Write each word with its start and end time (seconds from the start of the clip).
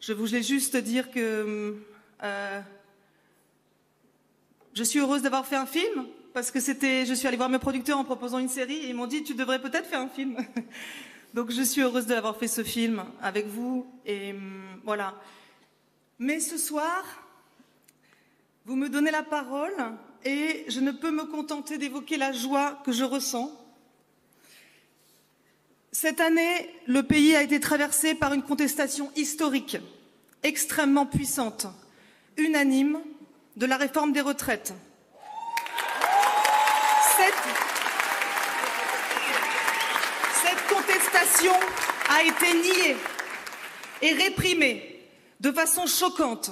Je 0.00 0.14
voulais 0.14 0.42
juste 0.42 0.78
dire 0.78 1.10
que 1.10 1.76
euh, 2.22 2.60
je 4.72 4.82
suis 4.82 4.98
heureuse 4.98 5.20
d'avoir 5.20 5.44
fait 5.44 5.56
un 5.56 5.66
film 5.66 6.06
parce 6.32 6.50
que 6.50 6.58
c'était, 6.58 7.04
je 7.04 7.12
suis 7.12 7.28
allée 7.28 7.36
voir 7.36 7.50
mes 7.50 7.58
producteurs 7.58 7.98
en 7.98 8.04
proposant 8.04 8.38
une 8.38 8.48
série 8.48 8.76
et 8.76 8.88
ils 8.88 8.94
m'ont 8.94 9.06
dit 9.06 9.22
tu 9.22 9.34
devrais 9.34 9.60
peut-être 9.60 9.86
faire 9.86 10.00
un 10.00 10.08
film. 10.08 10.38
Donc 11.34 11.50
je 11.50 11.60
suis 11.60 11.82
heureuse 11.82 12.06
d'avoir 12.06 12.38
fait 12.38 12.48
ce 12.48 12.64
film 12.64 13.04
avec 13.20 13.46
vous 13.46 13.86
et 14.06 14.32
hum, 14.32 14.80
voilà. 14.84 15.20
Mais 16.18 16.40
ce 16.40 16.56
soir, 16.56 17.04
vous 18.64 18.76
me 18.76 18.88
donnez 18.88 19.10
la 19.10 19.22
parole 19.22 19.76
et 20.24 20.64
je 20.68 20.80
ne 20.80 20.92
peux 20.92 21.10
me 21.10 21.24
contenter 21.24 21.76
d'évoquer 21.76 22.16
la 22.16 22.32
joie 22.32 22.80
que 22.86 22.92
je 22.92 23.04
ressens. 23.04 23.52
Cette 25.92 26.20
année, 26.20 26.70
le 26.86 27.02
pays 27.02 27.34
a 27.34 27.42
été 27.42 27.58
traversé 27.58 28.14
par 28.14 28.32
une 28.32 28.42
contestation 28.42 29.10
historique, 29.16 29.76
extrêmement 30.44 31.04
puissante, 31.04 31.66
unanime, 32.36 33.00
de 33.56 33.66
la 33.66 33.76
réforme 33.76 34.12
des 34.12 34.20
retraites. 34.20 34.72
Cette, 37.16 37.34
contestation 40.68 41.52
a 42.08 42.22
été 42.22 42.54
niée 42.54 42.96
et 44.02 44.12
réprimée 44.12 45.04
de 45.40 45.50
façon 45.50 45.86
choquante. 45.86 46.50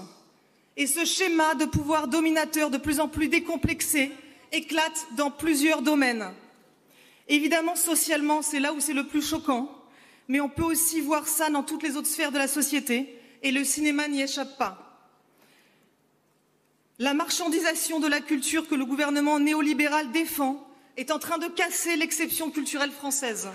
Et 0.77 0.87
ce 0.87 1.05
schéma 1.05 1.55
de 1.55 1.65
pouvoir 1.65 2.09
dominateur 2.09 2.71
de 2.71 2.79
plus 2.79 2.99
en 3.01 3.09
plus 3.09 3.29
décomplexé 3.29 4.13
éclate 4.51 5.07
dans 5.17 5.31
plusieurs 5.31 5.83
domaines. 5.83 6.33
Évidemment, 7.29 7.77
socialement, 7.77 8.43
c'est 8.43 8.61
là 8.61 8.73
où 8.73 8.81
c'est 8.81 8.95
le 8.95 9.07
plus 9.07 9.23
choquant, 9.23 9.71
mais 10.29 10.41
on 10.41 10.49
peut 10.49 10.65
aussi 10.65 11.01
voir 11.01 11.29
ça 11.29 11.51
dans 11.51 11.63
toutes 11.63 11.83
les 11.83 11.97
autres 11.97 12.09
sphères 12.09 12.33
de 12.33 12.39
la 12.39 12.49
société, 12.49 13.15
et 13.43 13.51
le 13.51 13.65
cinéma 13.65 14.09
n'y 14.09 14.23
échappe 14.23 14.57
pas. 14.59 14.85
La 16.99 17.15
marchandisation 17.15 18.01
de 18.01 18.09
la 18.09 18.21
culture 18.21 18.67
que 18.67 18.75
le 18.75 18.85
gouvernement 18.85 19.39
néolibéral 19.39 20.11
défend 20.11 20.67
est 20.97 21.13
en 21.13 21.21
train 21.21 21.39
de 21.39 21.47
casser 21.47 21.97
l'exception 21.97 22.51
culturelle 22.51 22.91
française. 22.91 23.49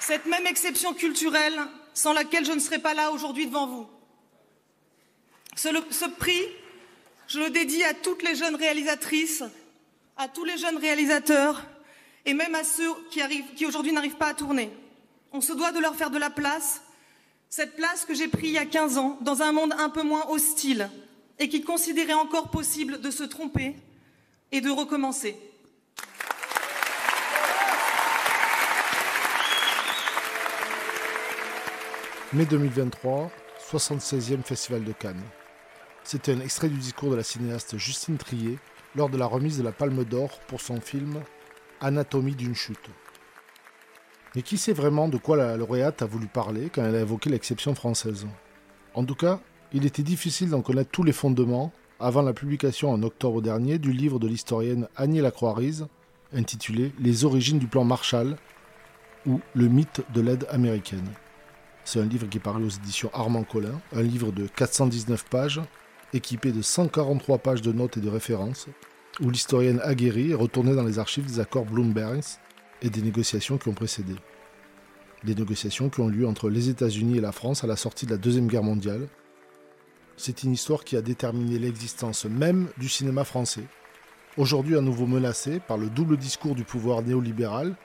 Cette 0.00 0.24
même, 0.24 0.46
exception 0.46 0.94
culturelle 0.94 1.60
sans 1.98 2.12
laquelle 2.12 2.44
je 2.44 2.52
ne 2.52 2.60
serais 2.60 2.78
pas 2.78 2.94
là 2.94 3.10
aujourd'hui 3.10 3.46
devant 3.46 3.66
vous. 3.66 3.88
Ce, 5.56 6.08
prix, 6.08 6.46
je 7.26 7.40
le 7.40 7.50
dédie 7.50 7.82
à 7.82 7.92
toutes 7.92 8.22
les 8.22 8.36
jeunes 8.36 8.54
réalisatrices, 8.54 9.42
à 10.16 10.28
tous 10.28 10.44
les 10.44 10.56
jeunes 10.58 10.76
réalisateurs 10.76 11.60
et 12.24 12.34
même 12.34 12.54
à 12.54 12.62
ceux 12.62 12.88
qui, 13.10 13.20
qui 13.56 13.66
aujourd'hui 13.66 13.90
n'arrivent 13.90 14.14
pas 14.14 14.28
à 14.28 14.34
tourner. 14.34 14.70
On 15.32 15.40
se 15.40 15.52
doit 15.52 15.72
de 15.72 15.80
leur 15.80 15.96
faire 15.96 16.10
de 16.10 16.18
la 16.18 16.30
place, 16.30 16.82
cette 17.50 17.74
place 17.74 18.04
que 18.04 18.14
j'ai 18.14 18.28
prise 18.28 18.50
il 18.50 18.54
y 18.54 18.58
a 18.58 18.66
15 18.66 18.96
ans, 18.96 19.18
dans 19.22 19.42
un 19.42 19.50
monde 19.50 19.74
un 19.76 19.90
peu 19.90 20.04
moins 20.04 20.24
hostile 20.28 20.88
et 21.40 21.48
qui 21.48 21.62
considérait 21.62 22.12
encore 22.12 22.52
possible 22.52 23.00
de 23.00 23.10
se 23.10 23.24
tromper 23.24 23.74
et 24.52 24.60
de 24.60 24.70
recommencer. 24.70 25.36
Mai 32.34 32.44
2023, 32.44 33.30
76e 33.72 34.42
Festival 34.42 34.84
de 34.84 34.92
Cannes. 34.92 35.22
C'était 36.04 36.34
un 36.34 36.40
extrait 36.40 36.68
du 36.68 36.76
discours 36.76 37.10
de 37.10 37.16
la 37.16 37.22
cinéaste 37.22 37.78
Justine 37.78 38.18
Trier 38.18 38.58
lors 38.94 39.08
de 39.08 39.16
la 39.16 39.24
remise 39.24 39.56
de 39.56 39.62
la 39.62 39.72
Palme 39.72 40.04
d'Or 40.04 40.38
pour 40.46 40.60
son 40.60 40.78
film 40.78 41.22
Anatomie 41.80 42.34
d'une 42.34 42.54
chute. 42.54 42.90
Mais 44.36 44.42
qui 44.42 44.58
sait 44.58 44.74
vraiment 44.74 45.08
de 45.08 45.16
quoi 45.16 45.38
la 45.38 45.56
lauréate 45.56 46.02
a 46.02 46.06
voulu 46.06 46.26
parler 46.26 46.68
quand 46.68 46.84
elle 46.84 46.96
a 46.96 47.00
évoqué 47.00 47.30
l'exception 47.30 47.74
française? 47.74 48.26
En 48.92 49.04
tout 49.04 49.14
cas, 49.14 49.40
il 49.72 49.86
était 49.86 50.02
difficile 50.02 50.50
d'en 50.50 50.60
connaître 50.60 50.90
tous 50.90 51.04
les 51.04 51.12
fondements 51.12 51.72
avant 51.98 52.20
la 52.20 52.34
publication 52.34 52.90
en 52.90 53.02
octobre 53.04 53.40
dernier 53.40 53.78
du 53.78 53.90
livre 53.90 54.18
de 54.18 54.28
l'historienne 54.28 54.86
Annie 54.96 55.22
Lacroix-Rise 55.22 55.86
intitulé 56.34 56.92
Les 56.98 57.24
origines 57.24 57.58
du 57.58 57.68
plan 57.68 57.84
Marshall 57.84 58.36
ou 59.24 59.40
Le 59.54 59.68
mythe 59.68 60.02
de 60.12 60.20
l'aide 60.20 60.46
américaine. 60.50 61.08
C'est 61.90 62.00
un 62.00 62.04
livre 62.04 62.28
qui 62.28 62.36
est 62.36 62.40
paru 62.40 62.66
aux 62.66 62.68
éditions 62.68 63.10
Armand 63.14 63.44
Collin, 63.44 63.80
un 63.94 64.02
livre 64.02 64.30
de 64.30 64.46
419 64.46 65.24
pages, 65.24 65.58
équipé 66.12 66.52
de 66.52 66.60
143 66.60 67.38
pages 67.38 67.62
de 67.62 67.72
notes 67.72 67.96
et 67.96 68.02
de 68.02 68.10
références, 68.10 68.66
où 69.22 69.30
l'historienne 69.30 69.80
aguerrie 69.82 70.32
est 70.32 70.34
retournée 70.34 70.74
dans 70.74 70.82
les 70.82 70.98
archives 70.98 71.24
des 71.24 71.40
accords 71.40 71.64
Bloomberg 71.64 72.20
et 72.82 72.90
des 72.90 73.00
négociations 73.00 73.56
qui 73.56 73.68
ont 73.70 73.72
précédé. 73.72 74.12
Des 75.24 75.34
négociations 75.34 75.88
qui 75.88 76.00
ont 76.00 76.08
lieu 76.08 76.26
entre 76.26 76.50
les 76.50 76.68
États-Unis 76.68 77.16
et 77.16 77.22
la 77.22 77.32
France 77.32 77.64
à 77.64 77.66
la 77.66 77.76
sortie 77.76 78.04
de 78.04 78.10
la 78.10 78.18
Deuxième 78.18 78.48
Guerre 78.48 78.64
mondiale. 78.64 79.08
C'est 80.18 80.42
une 80.42 80.52
histoire 80.52 80.84
qui 80.84 80.94
a 80.94 81.00
déterminé 81.00 81.58
l'existence 81.58 82.26
même 82.26 82.68
du 82.76 82.90
cinéma 82.90 83.24
français, 83.24 83.64
aujourd'hui 84.36 84.76
à 84.76 84.82
nouveau 84.82 85.06
menacé 85.06 85.58
par 85.58 85.78
le 85.78 85.88
double 85.88 86.18
discours 86.18 86.54
du 86.54 86.64
pouvoir 86.64 87.00
néolibéral 87.00 87.76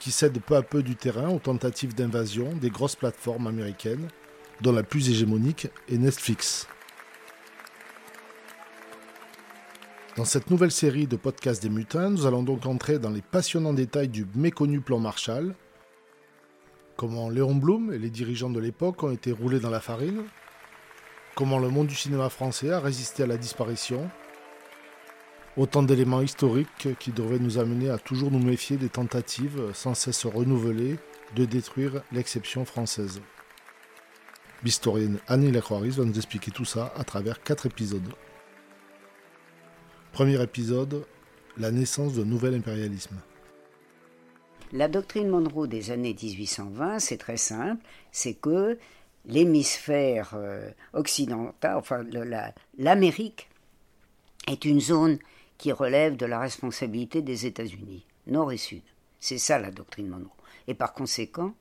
qui 0.00 0.10
cède 0.10 0.40
peu 0.40 0.56
à 0.56 0.62
peu 0.62 0.82
du 0.82 0.96
terrain 0.96 1.28
aux 1.28 1.38
tentatives 1.38 1.94
d'invasion 1.94 2.52
des 2.54 2.70
grosses 2.70 2.96
plateformes 2.96 3.46
américaines, 3.46 4.08
dont 4.62 4.72
la 4.72 4.82
plus 4.82 5.10
hégémonique 5.10 5.68
est 5.88 5.98
Netflix. 5.98 6.66
Dans 10.16 10.24
cette 10.24 10.50
nouvelle 10.50 10.72
série 10.72 11.06
de 11.06 11.16
podcasts 11.16 11.62
des 11.62 11.68
mutins, 11.68 12.10
nous 12.10 12.26
allons 12.26 12.42
donc 12.42 12.66
entrer 12.66 12.98
dans 12.98 13.10
les 13.10 13.22
passionnants 13.22 13.74
détails 13.74 14.08
du 14.08 14.26
méconnu 14.34 14.80
plan 14.80 14.98
Marshall, 14.98 15.54
comment 16.96 17.30
Léon 17.30 17.54
Blum 17.54 17.92
et 17.92 17.98
les 17.98 18.10
dirigeants 18.10 18.50
de 18.50 18.60
l'époque 18.60 19.02
ont 19.02 19.12
été 19.12 19.32
roulés 19.32 19.60
dans 19.60 19.70
la 19.70 19.80
farine, 19.80 20.24
comment 21.34 21.58
le 21.58 21.68
monde 21.68 21.86
du 21.86 21.94
cinéma 21.94 22.28
français 22.28 22.70
a 22.70 22.80
résisté 22.80 23.22
à 23.22 23.26
la 23.26 23.36
disparition, 23.36 24.10
autant 25.60 25.82
d'éléments 25.82 26.22
historiques 26.22 26.88
qui 26.98 27.12
devraient 27.12 27.38
nous 27.38 27.58
amener 27.58 27.90
à 27.90 27.98
toujours 27.98 28.30
nous 28.30 28.38
méfier 28.38 28.78
des 28.78 28.88
tentatives 28.88 29.60
sans 29.74 29.92
cesse 29.92 30.24
renouvelées 30.24 30.96
de 31.36 31.44
détruire 31.44 32.02
l'exception 32.12 32.64
française. 32.64 33.20
L'historienne 34.64 35.18
Annie 35.28 35.52
lacroix 35.52 35.80
va 35.80 36.04
nous 36.06 36.16
expliquer 36.16 36.50
tout 36.50 36.64
ça 36.64 36.94
à 36.96 37.04
travers 37.04 37.42
quatre 37.42 37.66
épisodes. 37.66 38.08
Premier 40.12 40.42
épisode, 40.42 41.04
la 41.58 41.70
naissance 41.70 42.14
d'un 42.14 42.24
nouvel 42.24 42.54
impérialisme. 42.54 43.20
La 44.72 44.88
doctrine 44.88 45.28
Monroe 45.28 45.66
des 45.66 45.90
années 45.90 46.16
1820, 46.20 47.00
c'est 47.00 47.18
très 47.18 47.36
simple, 47.36 47.82
c'est 48.12 48.34
que 48.34 48.78
l'hémisphère 49.26 50.30
euh, 50.34 50.70
occidental, 50.94 51.76
enfin 51.76 52.02
l'Amérique, 52.78 53.50
est 54.46 54.64
une 54.64 54.80
zone 54.80 55.18
qui 55.60 55.72
relève 55.72 56.16
de 56.16 56.24
la 56.24 56.40
responsabilité 56.40 57.20
des 57.20 57.44
États-Unis, 57.44 58.06
nord 58.26 58.50
et 58.50 58.56
sud. 58.56 58.80
C'est 59.18 59.36
ça 59.36 59.58
la 59.58 59.70
doctrine 59.70 60.08
Monroe. 60.08 60.30
Et 60.66 60.72
par 60.72 60.94
conséquent, 60.94 61.52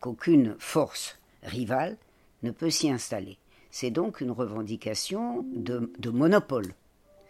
qu'aucune 0.00 0.56
force 0.58 1.18
rivale 1.42 1.98
ne 2.42 2.50
peut 2.50 2.70
s'y 2.70 2.90
installer. 2.90 3.36
C'est 3.70 3.90
donc 3.90 4.22
une 4.22 4.30
revendication 4.30 5.44
de 5.52 6.10
monopole 6.10 6.72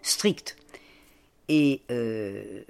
strict. 0.02 0.56
Et 1.48 1.82
euh, 1.90 2.62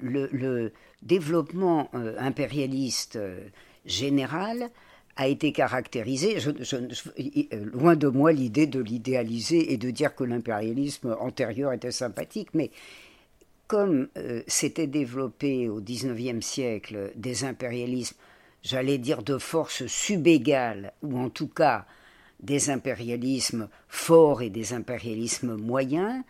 le, 0.00 0.72
développement 1.02 1.90
euh, 1.94 2.14
impérialiste 2.20 3.16
euh, 3.16 3.40
général 3.86 4.70
a 5.16 5.28
été 5.28 5.52
caractérisé, 5.52 6.38
loin 7.52 7.96
de 7.96 8.08
moi 8.08 8.32
l'idée 8.32 8.66
de 8.66 8.80
l'idéaliser 8.80 9.72
et 9.72 9.76
de 9.76 9.90
dire 9.90 10.14
que 10.14 10.24
l'impérialisme 10.24 11.16
antérieur 11.20 11.72
était 11.72 11.90
sympathique, 11.90 12.48
mais 12.54 12.70
comme 13.66 14.08
s'était 14.46 14.86
développé 14.86 15.68
au 15.68 15.80
XIXe 15.80 16.44
siècle 16.44 17.12
des 17.14 17.44
impérialismes, 17.44 18.16
j'allais 18.62 18.98
dire 18.98 19.22
de 19.22 19.38
force 19.38 19.86
subégale, 19.86 20.92
ou 21.02 21.18
en 21.18 21.28
tout 21.28 21.48
cas 21.48 21.84
des 22.40 22.70
impérialismes 22.70 23.68
forts 23.88 24.42
et 24.42 24.50
des 24.50 24.72
impérialismes 24.72 25.56
moyens, 25.56 26.22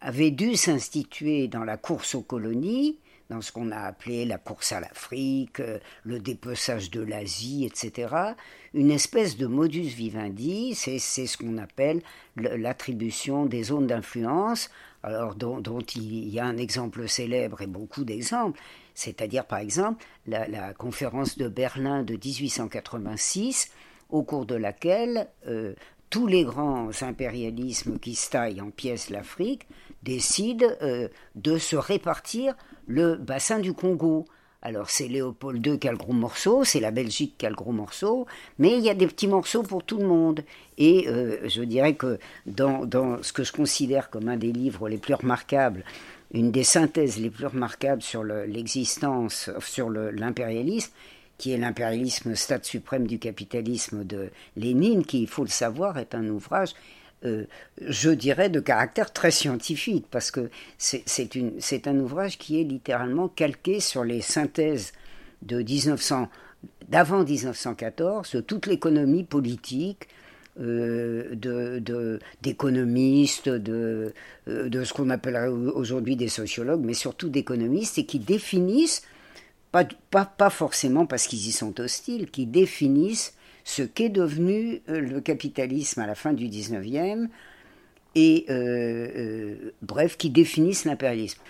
avait 0.00 0.30
dû 0.30 0.56
s'instituer 0.56 1.48
dans 1.48 1.64
la 1.64 1.76
course 1.76 2.14
aux 2.14 2.22
colonies, 2.22 2.96
dans 3.30 3.40
ce 3.42 3.52
qu'on 3.52 3.70
a 3.72 3.80
appelé 3.80 4.24
la 4.24 4.38
course 4.38 4.72
à 4.72 4.80
l'Afrique, 4.80 5.60
euh, 5.60 5.78
le 6.04 6.18
dépeçage 6.18 6.90
de 6.90 7.00
l'Asie, 7.00 7.64
etc., 7.64 8.14
une 8.74 8.90
espèce 8.90 9.36
de 9.36 9.46
modus 9.46 9.82
vivendi, 9.82 10.74
c'est 10.74 10.98
ce 10.98 11.36
qu'on 11.36 11.58
appelle 11.58 12.02
l'attribution 12.36 13.46
des 13.46 13.64
zones 13.64 13.86
d'influence, 13.86 14.70
alors 15.02 15.34
dont, 15.34 15.80
il 15.94 16.28
y 16.28 16.40
a 16.40 16.44
un 16.44 16.56
exemple 16.56 17.08
célèbre 17.08 17.62
et 17.62 17.66
beaucoup 17.66 18.04
d'exemples, 18.04 18.60
c'est-à-dire 18.94 19.44
par 19.44 19.58
exemple 19.58 20.04
la, 20.26 20.74
conférence 20.74 21.38
de 21.38 21.48
Berlin 21.48 22.02
de 22.02 22.14
1886, 22.14 23.70
au 24.10 24.22
cours 24.22 24.46
de 24.46 24.54
laquelle 24.54 25.28
euh, 25.46 25.74
tous 26.10 26.26
les 26.26 26.44
grands 26.44 26.90
impérialismes 27.02 27.98
qui 27.98 28.14
se 28.14 28.30
taillent 28.30 28.60
en 28.60 28.70
pièces 28.70 29.10
l'Afrique 29.10 29.66
décident 30.02 30.66
euh, 30.82 31.08
de 31.34 31.58
se 31.58 31.76
répartir 31.76 32.54
le 32.88 33.14
bassin 33.16 33.60
du 33.60 33.72
Congo. 33.72 34.24
Alors 34.60 34.90
c'est 34.90 35.06
Léopold 35.06 35.64
II 35.64 35.78
qui 35.78 35.86
a 35.86 35.92
le 35.92 35.96
gros 35.96 36.12
morceau, 36.12 36.64
c'est 36.64 36.80
la 36.80 36.90
Belgique 36.90 37.36
qui 37.38 37.46
a 37.46 37.48
le 37.48 37.54
gros 37.54 37.70
morceau, 37.70 38.26
mais 38.58 38.76
il 38.76 38.84
y 38.84 38.90
a 38.90 38.94
des 38.94 39.06
petits 39.06 39.28
morceaux 39.28 39.62
pour 39.62 39.84
tout 39.84 39.98
le 39.98 40.06
monde. 40.06 40.42
Et 40.78 41.06
euh, 41.06 41.48
je 41.48 41.62
dirais 41.62 41.94
que 41.94 42.18
dans, 42.46 42.84
dans, 42.84 43.22
ce 43.22 43.32
que 43.32 43.44
je 43.44 43.52
considère 43.52 44.10
comme 44.10 44.28
un 44.28 44.36
des 44.36 44.50
livres 44.50 44.88
les 44.88 44.98
plus 44.98 45.14
remarquables, 45.14 45.84
une 46.32 46.50
des 46.50 46.64
synthèses 46.64 47.20
les 47.20 47.30
plus 47.30 47.46
remarquables 47.46 48.02
sur 48.02 48.24
l'existence, 48.24 49.48
sur 49.60 49.90
l'impérialisme, 49.90 50.92
qui 51.38 51.52
est 51.52 51.56
l'impérialisme 51.56 52.34
stade 52.34 52.64
suprême 52.64 53.06
du 53.06 53.20
capitalisme 53.20 54.04
de 54.04 54.30
Lénine, 54.56 55.04
qui, 55.04 55.22
il 55.22 55.28
faut 55.28 55.44
le 55.44 55.48
savoir, 55.48 55.98
est 55.98 56.16
un 56.16 56.28
ouvrage, 56.28 56.74
euh, 57.24 57.44
je 57.80 58.10
dirais, 58.10 58.48
de 58.48 58.60
caractère 58.60 59.12
très 59.12 59.30
scientifique, 59.30 60.06
parce 60.10 60.30
que 60.30 60.50
c'est 60.78 61.86
un 61.86 61.98
ouvrage 61.98 62.38
qui 62.38 62.60
est 62.60 62.64
littéralement 62.64 63.28
calqué 63.28 63.80
sur 63.80 64.04
les 64.04 64.20
synthèses 64.20 64.92
de 65.42 65.58
1900, 65.62 66.28
d'avant 66.88 67.24
1914, 67.24 68.32
de 68.32 68.40
toute 68.40 68.66
l'économie 68.66 69.24
politique, 69.24 70.08
euh, 70.60 72.18
d'économistes, 72.42 73.48
de, 73.48 74.12
euh, 74.48 74.68
de, 74.68 74.84
ce 74.84 74.92
qu'on 74.92 75.10
appellerait 75.10 75.46
aujourd'hui 75.46 76.16
des 76.16 76.28
sociologues, 76.28 76.84
mais 76.84 76.94
surtout 76.94 77.28
d'économistes, 77.28 77.98
et 77.98 78.06
qui 78.06 78.18
définissent 78.18 79.02
pas, 79.70 80.50
forcément 80.50 81.06
parce 81.06 81.26
qu'ils 81.26 81.46
y 81.46 81.52
sont 81.52 81.78
hostiles, 81.80 82.30
qui 82.30 82.46
définissent 82.46 83.34
ce 83.68 83.82
qu'est 83.82 84.08
devenu 84.08 84.80
euh, 84.88 84.98
le 84.98 85.20
capitalisme 85.20 86.00
à 86.00 86.06
la 86.06 86.14
fin 86.14 86.32
du 86.32 86.48
19e 86.48 87.28
et, 88.14 88.46
euh, 88.48 88.54
euh, 88.54 89.74
bref, 89.82 90.16
qui 90.16 90.30
définissent 90.30 90.86
l'impérialisme. 90.86 91.40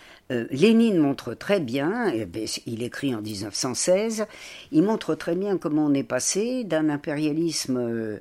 Lénine 0.51 0.99
montre 0.99 1.33
très 1.33 1.59
bien, 1.59 2.13
ben, 2.27 2.47
il 2.67 2.83
écrit 2.83 3.15
en 3.15 3.23
1916, 3.23 4.27
il 4.73 4.83
montre 4.83 5.15
très 5.15 5.35
bien 5.35 5.57
comment 5.57 5.87
on 5.87 5.95
est 5.95 6.03
passé 6.03 6.65
d'un 6.65 6.91
impérialisme 6.91 8.21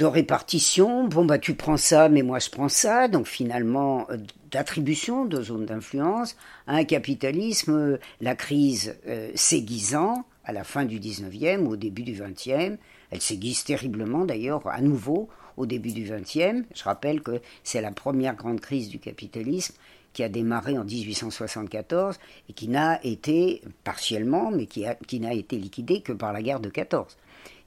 répartition. 0.00 1.06
Bon, 1.06 1.26
bah, 1.26 1.38
tu 1.38 1.52
prends 1.52 1.76
ça, 1.76 2.08
mais 2.08 2.22
moi 2.22 2.38
je 2.38 2.48
prends 2.48 2.70
ça. 2.70 3.08
Donc 3.08 3.26
finalement, 3.26 4.06
d'attribution 4.50 5.26
de 5.26 5.42
zones 5.42 5.66
d'influence 5.66 6.34
à 6.66 6.76
un 6.76 6.84
capitalisme, 6.84 7.98
la 8.22 8.34
crise 8.34 8.96
s'aiguisant 9.34 10.24
à 10.44 10.52
la 10.52 10.64
fin 10.64 10.84
du 10.84 10.98
19e 10.98 11.60
ou 11.60 11.72
au 11.72 11.76
début 11.76 12.02
du 12.02 12.14
20e. 12.14 12.76
Elle 13.10 13.20
s'aiguise 13.20 13.64
terriblement 13.64 14.24
d'ailleurs 14.24 14.66
à 14.66 14.80
nouveau 14.80 15.28
au 15.56 15.66
début 15.66 15.92
du 15.92 16.04
20e. 16.04 16.64
Je 16.74 16.84
rappelle 16.84 17.22
que 17.22 17.40
c'est 17.64 17.80
la 17.80 17.92
première 17.92 18.36
grande 18.36 18.60
crise 18.60 18.88
du 18.88 18.98
capitalisme 18.98 19.74
qui 20.12 20.22
a 20.22 20.28
démarré 20.28 20.76
en 20.78 20.84
1874 20.84 22.18
et 22.48 22.52
qui 22.52 22.68
n'a 22.68 23.04
été 23.04 23.62
partiellement, 23.84 24.50
mais 24.50 24.66
qui, 24.66 25.20
n'a 25.20 25.34
été 25.34 25.56
liquidée 25.56 26.00
que 26.00 26.12
par 26.12 26.32
la 26.32 26.42
guerre 26.42 26.60
de 26.60 26.68
14. 26.68 27.16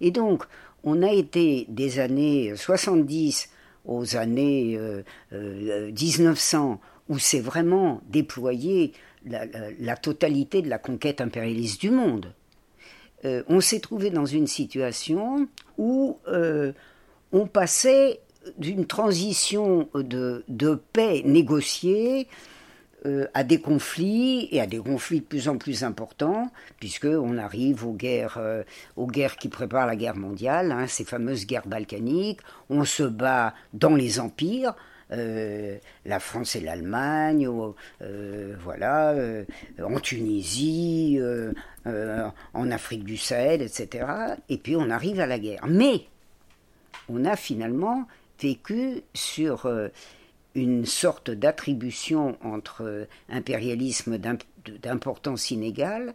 Et 0.02 0.12
donc, 0.12 0.44
on 0.84 1.02
a 1.04 1.12
été 1.12 1.66
des 1.70 2.00
années 2.00 2.56
70 2.56 3.50
aux 3.86 4.16
années 4.16 4.78
1900, 5.31 5.31
euh, 5.34 6.74
euh, 6.74 6.75
où 7.10 7.20
c'est 7.20 7.40
vraiment 7.40 8.02
déployé 8.10 8.94
la, 9.25 9.96
totalité 9.96 10.62
de 10.62 10.70
la 10.70 10.78
conquête 10.78 11.22
impérialiste 11.22 11.81
du 11.81 11.92
monde. 11.92 12.34
Euh, 13.25 13.44
on 13.48 13.62
s'est 13.62 13.80
trouvé 13.80 14.10
dans 14.10 14.25
une 14.25 14.48
situation 14.48 15.48
où 15.78 16.18
on 17.31 17.48
passait 17.48 18.20
d'une 18.58 18.86
transition 18.86 19.90
de, 19.94 20.44
paix 20.94 21.22
négociée 21.25 22.28
euh, 23.06 23.28
à 23.34 23.44
des 23.44 23.60
conflits 23.60 24.48
et 24.52 24.62
à 24.62 24.66
des 24.66 24.78
conflits 24.78 25.20
de 25.20 25.25
plus 25.25 25.50
en 25.50 25.58
plus 25.58 25.84
importants, 25.84 26.50
puisqu'on 26.80 27.38
arrive 27.38 27.86
aux 27.86 27.94
guerres, 27.94 28.38
euh, 28.38 28.64
aux 28.96 29.08
guerres 29.08 29.36
qui 29.36 29.50
préparent 29.50 29.88
la 29.88 29.98
guerre 29.98 30.16
mondiale, 30.16 30.72
hein, 30.72 30.88
ces 30.88 31.04
fameuses 31.04 31.46
guerres 31.46 31.68
balkaniques. 31.68 32.40
On 32.70 32.86
se 32.86 33.04
bat 33.04 33.56
dans 33.74 33.96
les 33.96 34.20
empires. 34.20 34.74
Euh, 35.12 35.78
la 36.06 36.20
France 36.20 36.56
et 36.56 36.62
l'Allemagne, 36.62 37.48
voilà, 38.64 39.14
en 39.84 40.00
Tunisie, 40.00 41.20
en 41.85 42.71
Afrique 42.71 43.03
du 43.03 43.18
Sahel, 43.18 43.62
etc. 43.62 44.06
Et 44.50 44.57
puis 44.57 44.75
on 44.75 44.89
arrive 44.89 45.19
à 45.19 45.25
la 45.25 45.39
guerre. 45.39 45.65
Mais 45.68 46.06
on 47.09 47.25
a 47.25 47.35
finalement 47.35 48.07
vécu 48.39 49.01
sur 49.13 49.68
une 50.56 50.85
sorte 50.85 51.31
d'attribution 51.31 52.38
entre 52.44 52.83
euh, 52.83 53.06
impérialisme 53.30 54.18
d'importance 54.18 55.51
inégale 55.51 56.13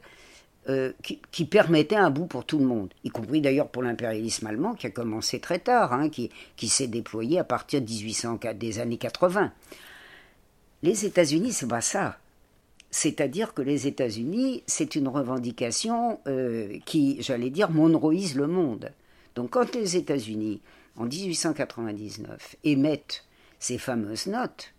euh, 0.69 0.93
qui, 1.03 1.45
permettait 1.47 1.97
un 1.97 2.11
bout 2.11 2.27
pour 2.27 2.45
tout 2.45 2.59
le 2.59 2.67
monde, 2.67 2.93
y 3.03 3.09
compris 3.09 3.41
d'ailleurs 3.41 3.69
pour 3.69 3.83
l'impérialisme 3.83 4.47
allemand 4.47 4.75
qui 4.75 4.87
a 4.87 4.91
commencé 4.91 5.41
très 5.41 5.59
tard, 5.59 5.93
hein, 5.93 6.11
qui, 6.11 6.31
s'est 6.69 6.89
déployé 6.89 7.39
à 7.39 7.45
partir 7.45 7.81
de 7.81 7.87
1800, 7.87 8.39
des 8.55 8.79
années 8.79 8.99
80. 8.99 9.51
Les 10.83 11.07
États-Unis, 11.07 11.53
c'est 11.53 11.69
pas 11.69 11.81
ça. 11.81 12.19
C'est-à-dire 12.91 13.53
que 13.53 13.63
les 13.63 13.87
États-Unis, 13.87 14.63
c'est 14.67 14.95
une 14.95 15.09
revendication 15.09 16.21
euh, 16.27 16.79
qui, 16.87 17.21
j'allais 17.21 17.51
dire, 17.51 17.71
monroïse 17.71 18.35
le 18.35 18.47
monde. 18.47 18.93
Donc 19.35 19.51
quand 19.51 19.75
les 19.75 19.97
États-Unis, 19.97 20.61
en 20.97 21.05
1899, 21.05 22.57
émettent 22.65 23.25
ces 23.59 23.77
fameuses 23.77 24.27
notes, 24.27 24.73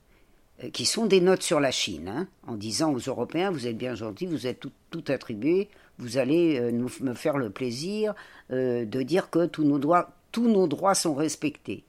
euh, 0.63 0.69
qui 0.71 0.85
sont 0.85 1.05
des 1.05 1.21
notes 1.21 1.43
sur 1.43 1.59
la 1.59 1.71
Chine, 1.71 2.07
hein, 2.07 2.27
en 2.47 2.55
disant 2.55 2.91
aux 2.91 2.99
Européens, 2.99 3.51
vous 3.51 3.67
êtes 3.67 3.77
bien 3.77 3.93
gentils, 3.93 4.25
vous 4.25 4.47
êtes 4.47 4.65
tout, 4.89 5.03
attribué, 5.07 5.69
vous 5.99 6.17
allez 6.17 6.59
euh, 6.59 6.71
nous, 6.71 6.89
me 7.01 7.13
faire 7.13 7.37
le 7.37 7.51
plaisir 7.51 8.15
de 8.49 9.03
dire 9.03 9.29
que 9.29 9.45
tous 9.45 9.63
nos 9.63 9.77
droits 10.67 10.95
sont 10.95 11.13
respectés. 11.13 11.83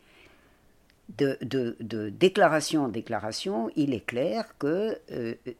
De, 1.18 2.10
déclaration 2.10 2.84
en 2.84 2.88
déclaration, 2.88 3.70
il 3.76 3.94
est 3.94 4.06
clair 4.06 4.54
que 4.58 4.98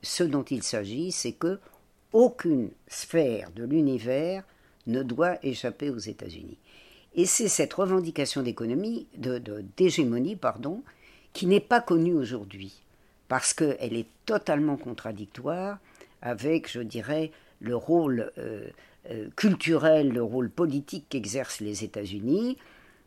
ce 0.01 0.23
dont 0.23 0.43
il 0.43 0.63
s'agit, 0.63 1.11
c'est 1.11 1.33
que 1.33 1.59
aucune 2.13 2.69
sphère 2.87 3.51
de 3.51 3.63
l'univers 3.63 4.43
ne 4.87 5.03
doit 5.03 5.37
échapper 5.43 5.89
aux 5.89 5.97
États-Unis. 5.97 6.57
Et 7.13 7.25
c'est 7.25 7.47
cette 7.47 7.73
revendication 7.73 8.41
d'économie, 8.41 9.07
d'hégémonie, 9.77 10.35
pardon, 10.35 10.83
qui 11.33 11.45
n'est 11.45 11.59
pas 11.59 11.81
connue 11.81 12.13
aujourd'hui, 12.13 12.73
parce 13.27 13.53
qu'elle 13.53 13.95
est 13.95 14.07
totalement 14.25 14.77
contradictoire 14.77 15.79
avec, 16.21 16.71
je 16.71 16.81
dirais, 16.81 17.31
le 17.59 17.75
rôle 17.75 18.31
euh, 18.37 18.67
euh, 19.09 19.27
culturel, 19.35 20.09
le 20.09 20.23
rôle 20.23 20.49
politique 20.49 21.05
qu'exercent 21.09 21.59
les 21.59 21.83
États-Unis, 21.83 22.57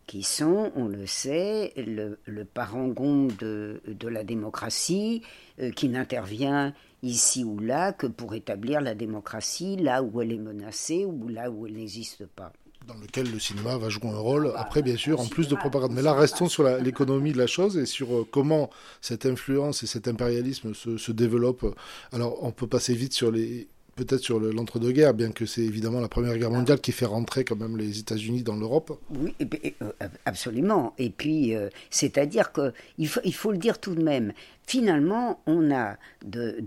qui 0.07 0.23
sont, 0.23 0.71
on 0.77 0.87
le 0.87 1.07
sait, 1.07 1.73
le, 1.77 2.45
parangon 2.45 3.29
de, 3.39 3.81
de, 3.87 4.09
la 4.09 4.25
démocratie, 4.25 5.23
euh, 5.61 5.71
qui 5.71 5.89
n'intervient 5.89 6.75
ici 7.03 7.45
ou 7.45 7.59
là 7.59 7.93
que 7.93 8.07
pour 8.07 8.35
établir 8.35 8.81
la 8.81 8.95
démocratie 8.95 9.77
là 9.77 10.03
où 10.03 10.23
elle 10.23 10.33
est 10.33 10.39
menacée 10.39 11.05
ou 11.05 11.29
là 11.29 11.51
où 11.51 11.67
elle 11.67 11.75
n'existe 11.75 12.27
pas 12.27 12.53
dans 12.87 12.95
lequel 12.95 13.31
le 13.33 13.39
cinéma 13.39 13.79
va 13.79 13.89
jouer 13.89 14.09
un 14.09 14.19
rôle. 14.19 14.53
Après, 14.57 14.83
bien 14.83 14.97
sûr, 14.97 15.19
en 15.19 15.27
plus 15.27 15.49
de 15.49 15.55
propagande. 15.55 15.93
Mais 15.93 16.03
là, 16.03 16.13
restons 16.13 16.49
sur 16.49 16.65
l'économie 16.65 17.33
de 17.33 17.39
la 17.39 17.47
chose 17.47 17.79
et 17.79 17.87
sur 17.87 18.15
euh, 18.15 18.29
comment 18.31 18.69
cette 19.01 19.25
influence 19.25 19.83
et 19.83 19.87
cet 19.87 20.07
impérialisme 20.07 20.75
se, 20.75 20.99
se 20.99 21.11
développent. 21.11 21.75
Alors, 22.13 22.45
on 22.45 22.53
peut 22.53 22.67
passer 22.67 22.93
vite 22.93 23.15
sur 23.15 23.31
les 23.31 23.69
peut-être 23.95 24.21
sur 24.21 24.41
l'entre-deux-guerres, 24.41 25.15
bien 25.15 25.31
que 25.31 25.47
c'est 25.47 25.63
évidemment 25.63 26.01
la 26.01 26.09
Première 26.09 26.37
Guerre 26.37 26.51
mondiale 26.51 26.81
qui 26.81 26.93
fait 26.93 27.07
rentrer 27.07 27.45
quand 27.45 27.57
même 27.57 27.77
les 27.77 27.99
États-Unis 27.99 28.43
dans 28.43 28.57
l'Europe. 28.57 28.99
Oui, 29.11 29.35
euh, 29.83 29.93
absolument. 30.25 30.95
Et 30.99 31.11
puis, 31.11 31.55
euh, 31.55 31.69
c'est-à-dire 31.91 32.53
qu'il 32.53 33.09
faut, 33.09 33.21
il 33.25 33.35
faut 33.35 33.53
le 33.53 33.59
dire 33.59 33.79
tout 33.79 33.95
de 33.95 34.03
même, 34.03 34.33
finalement, 34.67 35.41
on 35.47 35.71
a 35.71 35.97
de, 36.25 36.63